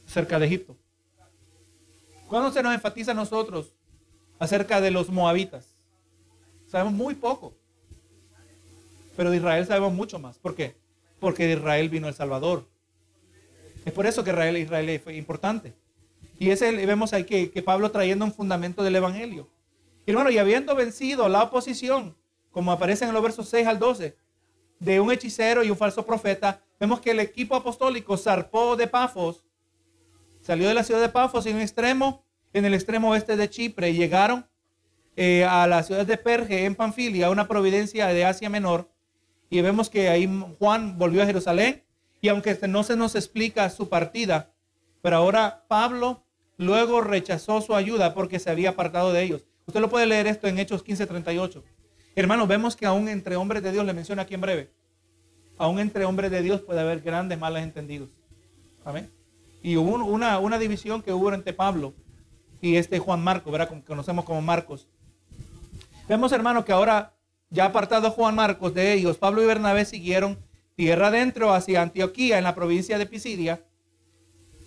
[0.05, 0.75] Cerca de Egipto.
[2.27, 3.73] ¿Cuándo se nos enfatiza a nosotros
[4.39, 5.75] acerca de los moabitas?
[6.67, 7.53] Sabemos muy poco.
[9.15, 10.37] Pero de Israel sabemos mucho más.
[10.37, 10.75] ¿Por qué?
[11.19, 12.65] Porque de Israel vino el Salvador.
[13.85, 15.73] Es por eso que Israel, Israel importante.
[16.39, 19.47] Y ese vemos ahí que, que Pablo trayendo un fundamento del Evangelio.
[20.05, 22.15] Y hermano, y habiendo vencido la oposición,
[22.51, 24.17] como aparece en los versos 6 al 12,
[24.79, 29.43] de un hechicero y un falso profeta, vemos que el equipo apostólico zarpó de Pafos,
[30.41, 32.23] salió de la ciudad de Pafos en extremo,
[32.53, 34.45] en el extremo oeste de Chipre, y llegaron
[35.15, 38.89] eh, a la ciudad de Perge, en Panfilia, una providencia de Asia Menor,
[39.49, 41.83] y vemos que ahí Juan volvió a Jerusalén,
[42.21, 44.51] y aunque no se nos explica su partida,
[45.01, 46.23] pero ahora Pablo
[46.57, 49.45] luego rechazó su ayuda porque se había apartado de ellos.
[49.67, 51.63] Usted lo puede leer esto en Hechos 15:38.
[52.17, 54.69] Hermanos, vemos que aún entre hombres de Dios, le menciono aquí en breve,
[55.57, 58.09] aún entre hombres de Dios puede haber grandes malos entendidos.
[58.85, 59.11] Amén.
[59.61, 61.93] Y hubo una, división que hubo entre Pablo
[62.61, 63.67] y este Juan Marcos, ¿verdad?
[63.67, 64.87] Como conocemos como Marcos.
[66.07, 67.13] Vemos, hermanos, que ahora
[67.49, 70.37] ya apartado Juan Marcos de ellos, Pablo y Bernabé siguieron
[70.75, 73.61] tierra adentro hacia Antioquía, en la provincia de Pisidia,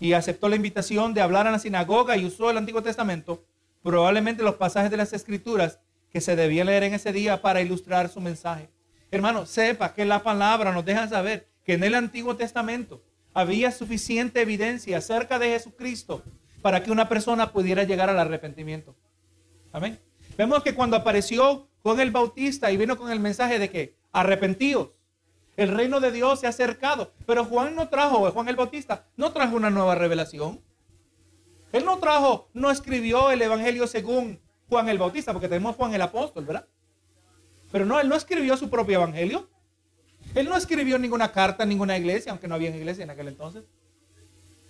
[0.00, 3.42] y aceptó la invitación de hablar en la sinagoga y usó el Antiguo Testamento,
[3.82, 5.80] probablemente los pasajes de las Escrituras
[6.10, 8.68] que se debía leer en ese día para ilustrar su mensaje.
[9.10, 13.02] Hermano, sepa que la palabra nos deja saber que en el Antiguo Testamento
[13.34, 16.22] había suficiente evidencia acerca de Jesucristo
[16.62, 18.96] para que una persona pudiera llegar al arrepentimiento.
[19.72, 19.98] Amén.
[20.36, 24.90] Vemos que cuando apareció Juan el Bautista y vino con el mensaje de que arrepentidos,
[25.56, 27.12] el reino de Dios se ha acercado.
[27.26, 30.60] Pero Juan no trajo, Juan el Bautista, no trajo una nueva revelación.
[31.72, 36.02] Él no trajo, no escribió el Evangelio según Juan el Bautista, porque tenemos Juan el
[36.02, 36.66] Apóstol, ¿verdad?
[37.72, 39.48] Pero no, él no escribió su propio Evangelio.
[40.34, 43.64] Él no escribió ninguna carta, ninguna iglesia, aunque no había iglesia en aquel entonces.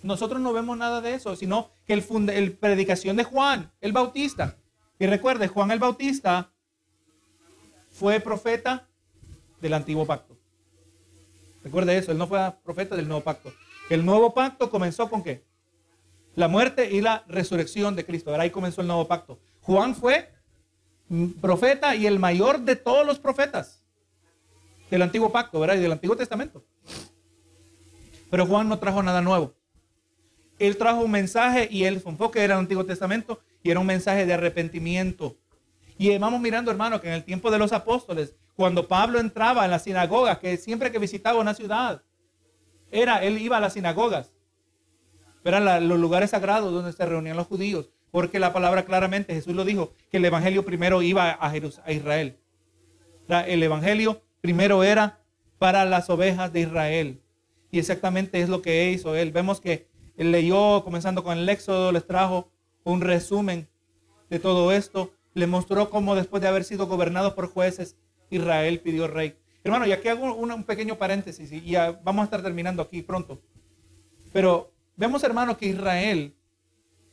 [0.01, 4.55] Nosotros no vemos nada de eso, sino que el, el predicación de Juan el Bautista.
[4.97, 6.51] Y recuerde, Juan el Bautista
[7.91, 8.87] fue profeta
[9.59, 10.37] del antiguo pacto.
[11.63, 13.51] Recuerde eso, él no fue profeta del nuevo pacto.
[13.89, 15.43] El nuevo pacto comenzó con qué?
[16.35, 18.33] La muerte y la resurrección de Cristo.
[18.33, 19.39] Ahí comenzó el nuevo pacto.
[19.69, 20.27] Juan fue
[21.39, 23.83] profeta y el mayor de todos los profetas
[24.89, 25.75] del antiguo pacto, ¿verdad?
[25.75, 26.65] Y del antiguo testamento.
[28.31, 29.53] Pero Juan no trajo nada nuevo.
[30.57, 34.25] Él trajo un mensaje y el enfoque era el Antiguo Testamento y era un mensaje
[34.25, 35.37] de arrepentimiento.
[35.99, 39.71] Y vamos mirando, hermano, que en el tiempo de los apóstoles, cuando Pablo entraba en
[39.71, 42.01] la sinagoga, que siempre que visitaba una ciudad,
[42.91, 44.31] era, él iba a las sinagogas.
[45.43, 47.91] Eran los lugares sagrados donde se reunían los judíos.
[48.11, 52.37] Porque la palabra claramente, Jesús lo dijo, que el evangelio primero iba a, a Israel.
[53.27, 55.19] El evangelio primero era
[55.59, 57.21] para las ovejas de Israel.
[57.71, 59.31] Y exactamente es lo que hizo él.
[59.31, 59.87] Vemos que
[60.17, 62.51] él leyó, comenzando con el Éxodo, les trajo
[62.83, 63.67] un resumen
[64.29, 65.13] de todo esto.
[65.33, 67.95] Le mostró cómo después de haber sido gobernado por jueces,
[68.29, 69.37] Israel pidió rey.
[69.63, 73.41] Hermano, y aquí hago un, pequeño paréntesis y ya vamos a estar terminando aquí pronto.
[74.31, 76.33] Pero vemos, hermano, que Israel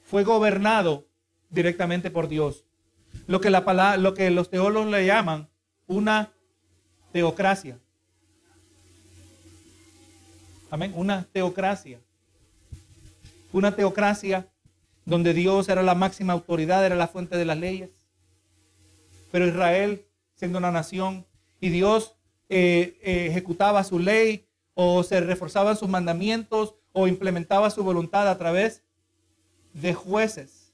[0.07, 1.07] fue gobernado
[1.51, 2.65] directamente por Dios.
[3.27, 5.49] Lo que, la palabra, lo que los teólogos le llaman
[5.87, 6.33] una
[7.13, 7.79] teocracia.
[10.71, 12.01] Amén, una teocracia.
[13.53, 14.49] Una teocracia
[15.05, 17.91] donde Dios era la máxima autoridad, era la fuente de las leyes.
[19.31, 21.27] Pero Israel siendo una nación,
[21.61, 22.17] y Dios
[22.49, 28.39] eh, eh, ejecutaba su ley o se reforzaban sus mandamientos o implementaba su voluntad a
[28.39, 28.85] través
[29.81, 30.73] de jueces.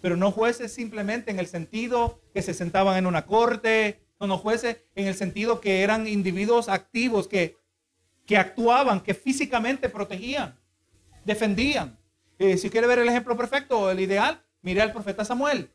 [0.00, 4.38] Pero no jueces simplemente en el sentido que se sentaban en una corte, no, no
[4.38, 7.56] jueces en el sentido que eran individuos activos que,
[8.26, 10.58] que actuaban, que físicamente protegían,
[11.24, 11.98] defendían.
[12.38, 15.70] Eh, si quiere ver el ejemplo perfecto, el ideal, mire al profeta Samuel.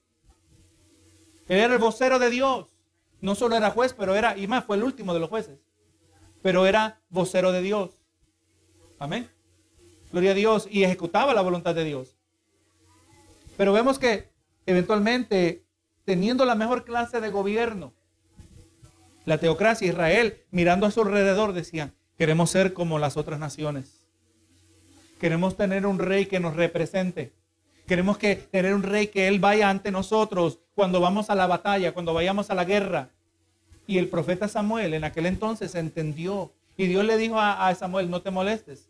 [1.48, 2.68] Él era el vocero de Dios
[3.22, 5.60] No solo era juez, pero era, y más, fue el último de los jueces.
[6.42, 7.92] Pero era vocero de Dios.
[9.00, 9.30] Amén.
[10.12, 10.68] Gloria a Dios.
[10.70, 12.17] Y ejecutaba la voluntad de Dios.
[13.58, 14.30] Pero vemos que
[14.66, 15.66] eventualmente,
[16.06, 17.94] teniendo la mejor clase de gobierno,
[19.26, 24.06] la teocracia, Israel, mirando a su alrededor, decían, queremos ser como las otras naciones.
[25.20, 27.34] Queremos tener un rey que nos represente.
[27.88, 31.94] Queremos que tener un rey que él vaya ante nosotros cuando vamos a la batalla,
[31.94, 33.10] cuando vayamos a la guerra.
[33.88, 36.54] Y el profeta Samuel en aquel entonces entendió.
[36.78, 38.90] Y Dios le dijo a, a Samuel, no te molestes.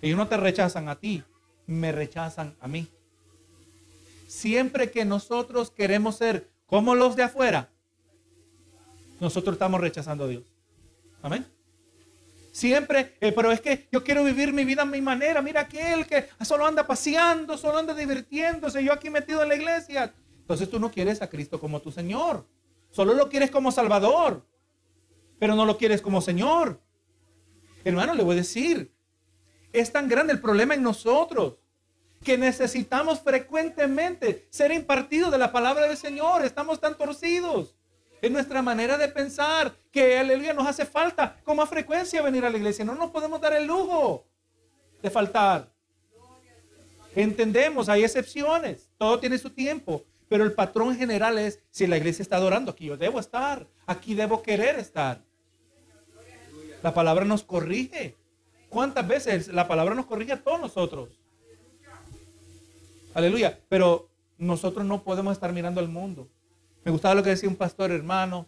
[0.00, 1.24] Ellos no te rechazan a ti,
[1.66, 2.86] me rechazan a mí.
[4.26, 7.70] Siempre que nosotros queremos ser como los de afuera,
[9.20, 10.44] nosotros estamos rechazando a Dios.
[11.22, 11.46] Amén.
[12.52, 15.42] Siempre, eh, pero es que yo quiero vivir mi vida a mi manera.
[15.42, 20.14] Mira aquel que solo anda paseando, solo anda divirtiéndose, yo aquí metido en la iglesia.
[20.40, 22.46] Entonces tú no quieres a Cristo como tu Señor.
[22.90, 24.46] Solo lo quieres como Salvador,
[25.38, 26.80] pero no lo quieres como Señor.
[27.84, 28.90] Hermano, le voy a decir,
[29.72, 31.56] es tan grande el problema en nosotros
[32.24, 36.44] que necesitamos frecuentemente ser impartidos de la palabra del Señor.
[36.44, 37.74] Estamos tan torcidos
[38.22, 42.50] en nuestra manera de pensar que aleluya nos hace falta con más frecuencia venir a
[42.50, 42.84] la iglesia.
[42.84, 44.26] No nos podemos dar el lujo
[45.02, 45.72] de faltar.
[47.14, 52.22] Entendemos, hay excepciones, todo tiene su tiempo, pero el patrón general es si la iglesia
[52.22, 55.22] está adorando, aquí yo debo estar, aquí debo querer estar.
[56.82, 58.16] La palabra nos corrige.
[58.68, 61.18] ¿Cuántas veces la palabra nos corrige a todos nosotros?
[63.16, 63.58] Aleluya.
[63.70, 66.28] Pero nosotros no podemos estar mirando al mundo.
[66.84, 68.46] Me gustaba lo que decía un pastor, hermano.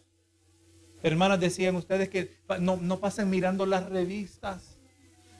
[1.02, 4.76] Hermanas decían ustedes que no, no pasen mirando las revistas.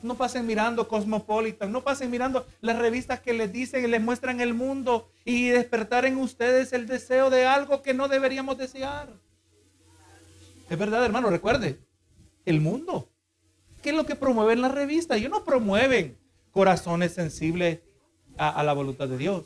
[0.02, 4.40] No pasen mirando Cosmopolitan, no pasen mirando las revistas que les dicen y les muestran
[4.40, 9.12] el mundo y despertar en ustedes el deseo de algo que no deberíamos desear.
[10.70, 11.80] Es verdad, hermano, recuerde,
[12.46, 13.10] el mundo.
[13.82, 15.18] ¿Qué es lo que promueven las revistas?
[15.18, 16.16] Ellos no promueven
[16.50, 17.80] corazones sensibles
[18.38, 19.44] a, la voluntad de Dios.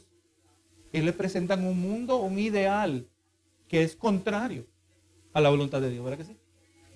[0.93, 3.07] Ellos le presentan un mundo, un ideal
[3.69, 4.67] que es contrario
[5.33, 6.37] a la voluntad de Dios, ¿verdad que sí?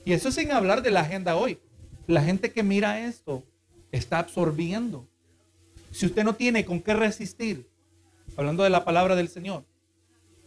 [0.04, 1.58] Y eso sin hablar de la agenda hoy.
[2.06, 3.42] La gente que mira esto
[3.90, 5.08] está absorbiendo.
[5.90, 7.68] Si usted no tiene con qué resistir,
[8.36, 9.64] hablando de la palabra del Señor,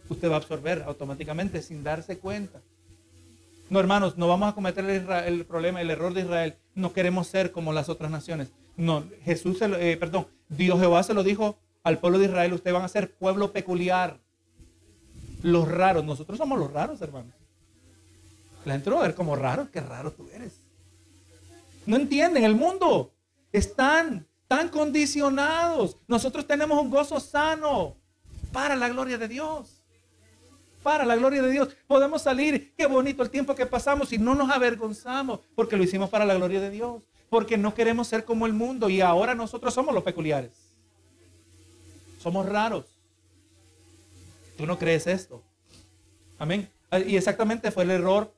[0.08, 2.60] usted va a absorber automáticamente sin darse cuenta.
[3.68, 6.56] No, hermanos, no vamos a cometer el, problema, el error de Israel.
[6.74, 8.50] No queremos ser como las otras naciones.
[8.80, 12.72] No, Jesús, se eh, perdón, Dios Jehová se lo dijo al pueblo de Israel, ustedes
[12.72, 14.18] van a ser pueblo peculiar.
[15.42, 17.34] Los raros, nosotros somos los raros, hermanos.
[18.64, 20.60] La gente a ver como raro, qué raro tú eres.
[21.84, 23.12] No entienden, el mundo
[23.52, 25.98] están tan condicionados.
[26.08, 27.96] Nosotros tenemos un gozo sano
[28.50, 29.80] para la gloria de Dios
[30.82, 31.68] para la gloria de Dios.
[31.86, 36.08] Podemos salir, qué bonito el tiempo que pasamos y no nos avergonzamos porque lo hicimos
[36.08, 37.02] para la gloria de Dios.
[37.30, 40.50] Porque no queremos ser como el mundo y ahora nosotros somos los peculiares.
[42.20, 42.84] Somos raros.
[44.58, 45.42] ¿Tú no crees esto?
[46.38, 46.68] Amén.
[47.06, 48.34] Y exactamente fue el error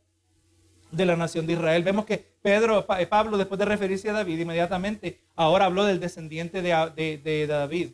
[0.92, 1.82] de la nación de Israel.
[1.82, 6.62] Vemos que Pedro, eh, Pablo, después de referirse a David, inmediatamente ahora habló del descendiente
[6.62, 7.92] de, de David.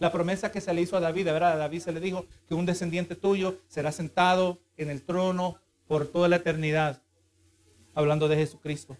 [0.00, 1.52] La promesa que se le hizo a David, ¿verdad?
[1.52, 6.06] A David se le dijo que un descendiente tuyo será sentado en el trono por
[6.06, 7.02] toda la eternidad.
[7.94, 8.96] Hablando de Jesucristo.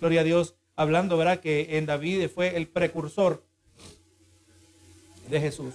[0.00, 0.56] Gloria a Dios.
[0.76, 1.40] Hablando, ¿verdad?
[1.40, 3.44] Que en David fue el precursor
[5.28, 5.74] de Jesús.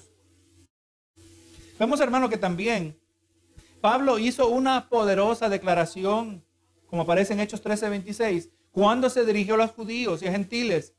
[1.79, 2.99] Vemos, hermano, que también
[3.81, 6.43] Pablo hizo una poderosa declaración,
[6.87, 10.93] como aparece en Hechos 13:26, cuando se dirigió a los judíos y a gentiles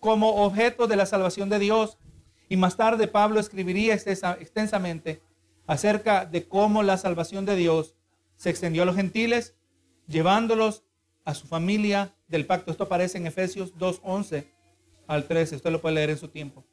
[0.00, 1.98] como objeto de la salvación de Dios
[2.48, 5.20] y más tarde Pablo escribiría extensamente
[5.66, 7.94] acerca de cómo la salvación de Dios
[8.36, 9.56] se extendió a los gentiles,
[10.06, 10.84] llevándolos
[11.26, 12.70] a su familia del pacto.
[12.70, 14.46] Esto aparece en Efesios 2.11
[15.06, 15.56] al 13.
[15.56, 16.64] Usted lo puede leer en su tiempo.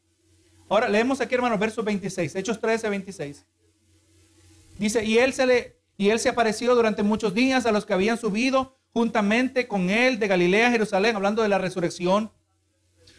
[0.69, 3.45] Ahora leemos aquí, hermanos, versos 26, Hechos 13, 26.
[4.79, 7.93] Dice, y él se le, y él se apareció durante muchos días a los que
[7.93, 12.31] habían subido juntamente con él de Galilea a Jerusalén, hablando de la resurrección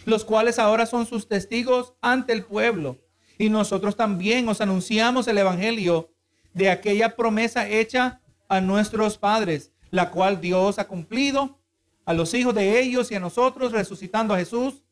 [0.04, 2.98] los cuales ahora son sus testigos ante el pueblo.
[3.38, 6.10] Y nosotros también os anunciamos el Evangelio
[6.52, 11.56] de aquella promesa hecha a nuestros padres, la cual Dios ha cumplido
[12.04, 14.82] a los hijos de ellos y a nosotros, resucitando a Jesús,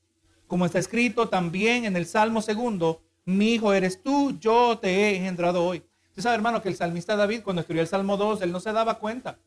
[0.46, 5.16] como está escrito también en el Salmo segundo, mi hijo eres tú, yo te he
[5.16, 5.82] engendrado hoy.
[6.10, 8.72] Usted sabe, hermano, que el salmista David, cuando escribió el Salmo 2, él no se
[8.72, 9.40] daba cuenta,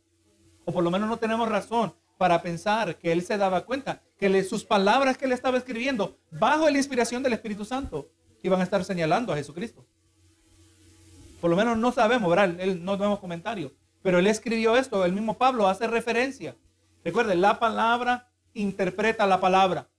[0.66, 4.44] o por lo menos no tenemos razón para pensar que él se daba cuenta que
[4.44, 8.10] sus palabras que él estaba escribiendo bajo la inspiración del Espíritu Santo
[8.44, 9.86] iban a estar señalando a Jesucristo.
[11.40, 12.60] Por lo menos no sabemos, ¿verdad?
[12.60, 13.72] Él, no tenemos comentarios.
[14.06, 16.56] Pero él escribió esto, el mismo Pablo hace referencia.
[17.04, 19.90] Recuerden, la palabra interpreta la palabra.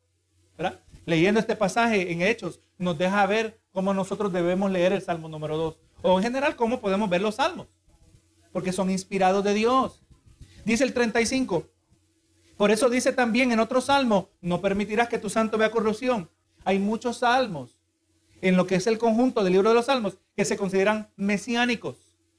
[1.07, 5.57] Leyendo este pasaje en Hechos, nos deja ver cómo nosotros debemos leer el Salmo número
[5.57, 5.79] 2.
[6.03, 7.67] O en general, cómo podemos ver los salmos.
[8.53, 10.05] Porque son inspirados de Dios.
[10.65, 11.67] Dice el 35.
[12.57, 16.31] Por eso dice también en otro salmo, no permitirás que tu santo vea corrupción.
[16.65, 17.77] Hay muchos salmos
[18.41, 21.97] en lo que es el conjunto del libro de los salmos que se consideran mesiánicos.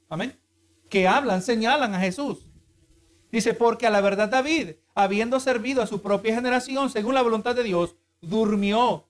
[0.07, 0.46] Amén
[0.89, 2.47] que hablan, señalan a Jesús.
[3.31, 7.55] Dice, porque a la verdad David, habiendo servido a su propia generación según la voluntad
[7.55, 9.05] de Dios, durmió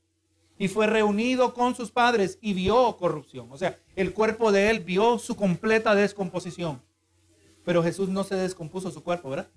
[0.57, 3.47] y fue reunido con sus padres y vio corrupción.
[3.51, 6.81] O sea, el cuerpo de él vio su completa descomposición.
[7.63, 9.49] Pero Jesús no se descompuso su cuerpo, ¿verdad?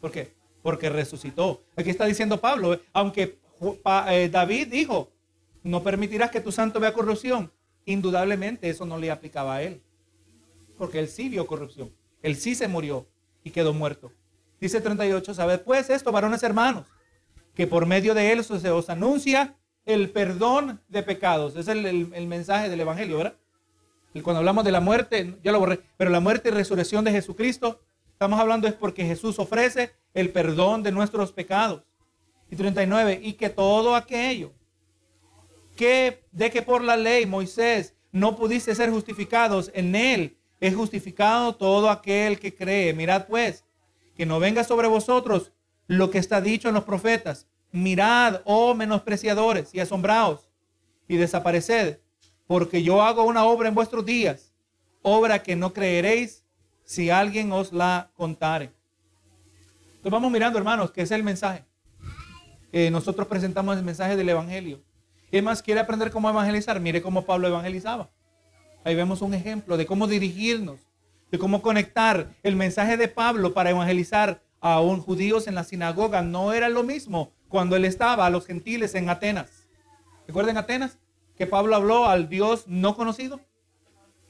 [0.00, 0.32] ¿Por qué?
[0.62, 1.64] Porque resucitó.
[1.76, 3.40] Aquí está diciendo Pablo, aunque
[4.08, 5.10] eh, David dijo,
[5.64, 7.50] no permitirás que tu santo vea corrupción.
[7.84, 9.82] Indudablemente eso no le aplicaba a él
[10.76, 11.92] porque él sí vio corrupción.
[12.22, 13.06] Él sí se murió
[13.42, 14.12] y quedó muerto.
[14.60, 16.86] Dice 38, ¿sabes pues esto, varones hermanos?
[17.54, 21.56] Que por medio de él se os anuncia el perdón de pecados.
[21.56, 23.36] Es el, mensaje del Evangelio, ¿verdad?
[24.22, 27.80] Cuando hablamos de la muerte, ya lo borré, pero la muerte y resurrección de Jesucristo,
[28.12, 31.82] estamos hablando es porque Jesús ofrece el perdón de nuestros pecados.
[32.48, 34.52] Y 39, y que todo aquello
[35.76, 41.54] que de que por la ley Moisés no pudiste ser justificados en él, es justificado
[41.54, 42.94] todo aquel que cree.
[42.94, 43.64] Mirad pues,
[44.16, 45.52] que no venga sobre vosotros
[45.88, 47.46] lo que está dicho en los profetas.
[47.70, 50.48] Mirad, oh menospreciadores, y asombraos,
[51.06, 51.98] y desapareced,
[52.46, 54.54] porque yo hago una obra en vuestros días,
[55.02, 56.44] obra que no creeréis
[56.84, 58.72] si alguien os la contare.
[59.96, 61.62] Entonces vamos mirando, hermanos, que es el mensaje.
[62.90, 64.82] nosotros presentamos el mensaje del Evangelio.
[65.30, 66.80] ¿Qué más quiere aprender cómo evangelizar?
[66.80, 68.08] Mire cómo Pablo evangelizaba.
[68.84, 70.78] Ahí vemos un ejemplo de cómo dirigirnos,
[71.30, 76.20] de cómo conectar el mensaje de Pablo para evangelizar a un judíos en la sinagoga.
[76.20, 79.66] No era lo mismo cuando él estaba a los gentiles en Atenas.
[80.26, 80.98] ¿Recuerden Atenas?
[81.34, 83.40] Que Pablo habló al Dios no conocido.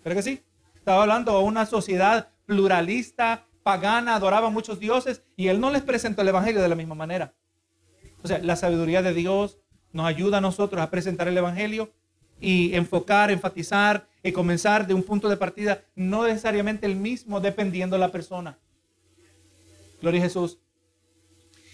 [0.05, 0.43] ¿Pero que sí?
[0.77, 5.83] Estaba hablando a una sociedad pluralista, pagana, adoraba a muchos dioses y él no les
[5.83, 7.35] presentó el Evangelio de la misma manera.
[8.23, 9.59] O sea, la sabiduría de Dios
[9.93, 11.93] nos ayuda a nosotros a presentar el Evangelio
[12.41, 17.95] y enfocar, enfatizar y comenzar de un punto de partida no necesariamente el mismo dependiendo
[17.95, 18.59] de la persona.
[20.01, 20.59] Gloria a Jesús.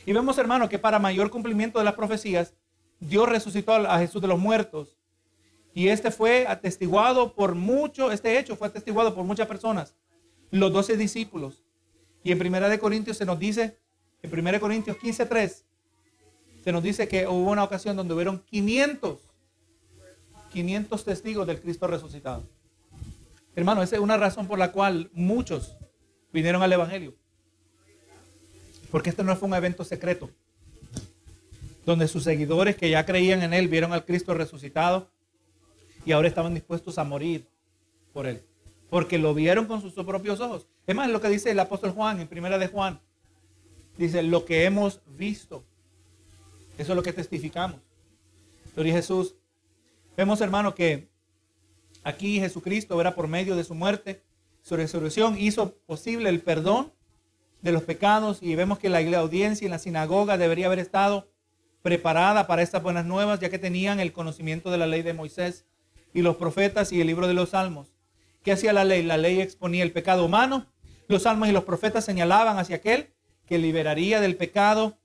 [0.05, 2.55] Y vemos, hermano, que para mayor cumplimiento de las profecías,
[2.99, 4.99] Dios resucitó a Jesús de los muertos.
[5.73, 9.95] Y este fue atestiguado por mucho, este hecho fue atestiguado por muchas personas,
[10.51, 11.63] los doce discípulos.
[12.25, 13.79] Y en Primera de Corintios se nos dice,
[14.23, 15.65] en Primera de Corintios 15:3,
[16.65, 19.30] se nos dice que hubo una ocasión donde hubieron 500
[20.53, 22.45] 500 testigos del Cristo resucitado.
[23.57, 25.77] Hermano, esa es una razón por la cual muchos
[26.33, 27.15] vinieron al Evangelio.
[28.91, 30.31] Porque este no fue un evento secreto,
[31.87, 35.09] donde sus seguidores que ya creían en Él vieron al Cristo resucitado
[36.05, 37.47] y ahora estaban dispuestos a morir
[38.13, 38.43] por Él.
[38.89, 40.67] Porque lo vieron con sus propios ojos.
[40.87, 43.01] Es más, lo que dice el apóstol Juan en primera de Juan.
[43.97, 45.65] Dice, lo que hemos visto.
[46.79, 47.79] Eso es lo que testificamos.
[48.75, 49.35] Gloria Jesús.
[50.21, 51.09] Vemos, hermano, que
[52.05, 54.23] aquí Jesucristo era por medio de su muerte,
[54.61, 56.93] su resurrección, hizo posible el perdón
[57.63, 61.33] de los pecados y vemos que la audiencia en la sinagoga debería haber estado
[61.81, 65.65] preparada para estas buenas nuevas, ya que tenían el conocimiento de la ley de Moisés
[66.13, 67.95] y los profetas y el libro de los salmos.
[68.43, 69.03] ¿Qué hacía la ley?
[69.03, 70.67] La ley exponía el pecado humano.
[71.09, 73.15] Los salmos y los profetas señalaban hacia aquel
[73.47, 74.99] que liberaría del pecado,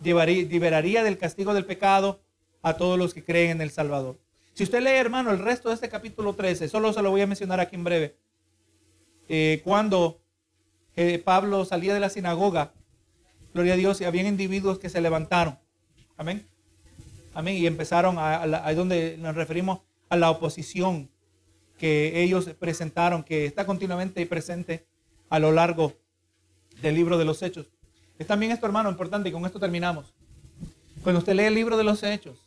[0.00, 2.22] liberaría del castigo del pecado
[2.66, 4.18] a todos los que creen en el Salvador.
[4.52, 7.26] Si usted lee, hermano, el resto de este capítulo 13, solo se lo voy a
[7.28, 8.16] mencionar aquí en breve.
[9.28, 10.20] Eh, cuando
[10.96, 12.72] eh, Pablo salía de la sinagoga,
[13.54, 15.56] gloria a Dios, y habían individuos que se levantaron.
[16.16, 16.44] Amén.
[17.34, 17.54] Amén.
[17.54, 21.08] Y empezaron a, a, donde nos referimos a la oposición
[21.78, 24.88] que ellos presentaron, que está continuamente presente
[25.28, 25.92] a lo largo
[26.82, 27.70] del libro de los Hechos.
[28.18, 30.12] Es también esto, hermano, importante, y con esto terminamos.
[31.04, 32.45] Cuando usted lee el libro de los Hechos,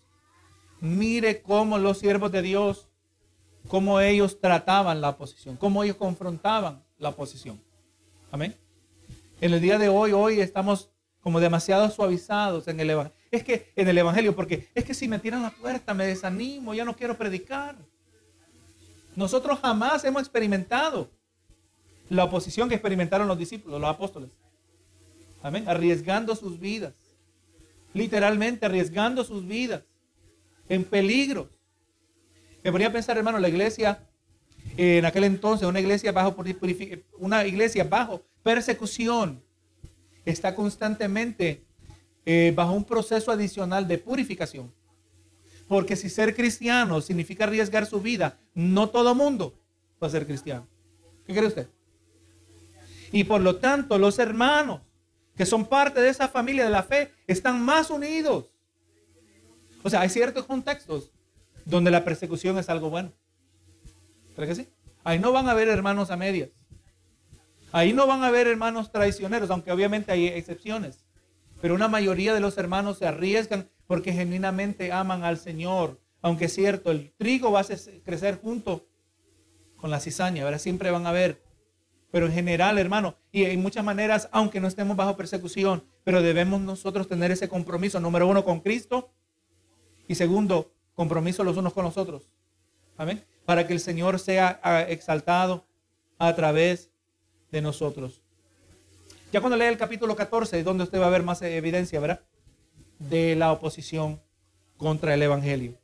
[0.82, 2.88] mire cómo los siervos de Dios,
[3.68, 7.62] cómo ellos trataban la oposición, cómo ellos confrontaban la oposición.
[8.32, 8.56] Amén.
[9.42, 10.90] En el día de hoy, hoy estamos
[11.22, 13.20] como demasiado suavizados en el evangelio.
[13.32, 16.74] Es que en el evangelio, porque es que si me tiran la puerta me desanimo,
[16.74, 17.76] ya no quiero predicar.
[19.16, 21.10] Nosotros jamás hemos experimentado
[22.10, 24.30] la oposición que experimentaron los discípulos, los apóstoles.
[25.44, 25.66] Amén.
[25.68, 26.96] Arriesgando sus vidas.
[27.94, 29.84] Literalmente arriesgando sus vidas
[30.70, 31.50] en peligro.
[32.64, 34.06] Me ponía a pensar, hermano, la iglesia
[34.78, 36.36] en aquel entonces una iglesia bajo
[37.18, 39.44] una iglesia bajo persecución
[40.24, 41.66] está constantemente
[42.26, 44.74] eh, bajo un proceso adicional de purificación.
[45.68, 49.54] Porque si ser cristiano significa arriesgar su vida, no todo mundo
[50.02, 50.68] va a ser cristiano.
[51.26, 51.68] ¿Qué cree usted?
[53.12, 54.82] Y por lo tanto, los hermanos
[55.36, 58.49] que son parte de esa familia de la fe están más unidos.
[59.84, 61.12] O sea, hay ciertos contextos
[61.66, 63.12] donde la persecución es algo bueno.
[64.36, 64.68] ¿Cree que sí?
[65.04, 66.50] Ahí no van a haber hermanos a medias.
[67.72, 71.06] Ahí no van a haber hermanos traicioneros, aunque obviamente hay excepciones.
[71.62, 76.00] Pero una mayoría de los hermanos se arriesgan porque genuinamente aman al Señor.
[76.22, 77.66] Aunque es cierto, el trigo va a
[78.04, 78.88] crecer junto
[79.78, 80.60] con la cizaña, ¿verdad?
[80.60, 81.44] Siempre van a haber.
[82.12, 86.60] Pero en general, hermano, y en muchas maneras, aunque no estemos bajo persecución, pero debemos
[86.62, 89.12] nosotros tener ese compromiso, número uno, con Cristo.
[90.10, 92.24] Y segundo, compromiso los unos con los otros.
[92.98, 93.24] Amén.
[93.46, 95.66] Para que el Señor sea ah, exaltado
[96.18, 96.90] a través
[97.52, 98.24] de nosotros.
[99.32, 102.22] Ya cuando lea el capítulo 14, donde usted va a ver más evidencia, ¿verdad?
[102.98, 104.20] De la oposición
[104.78, 105.79] contra el Evangelio.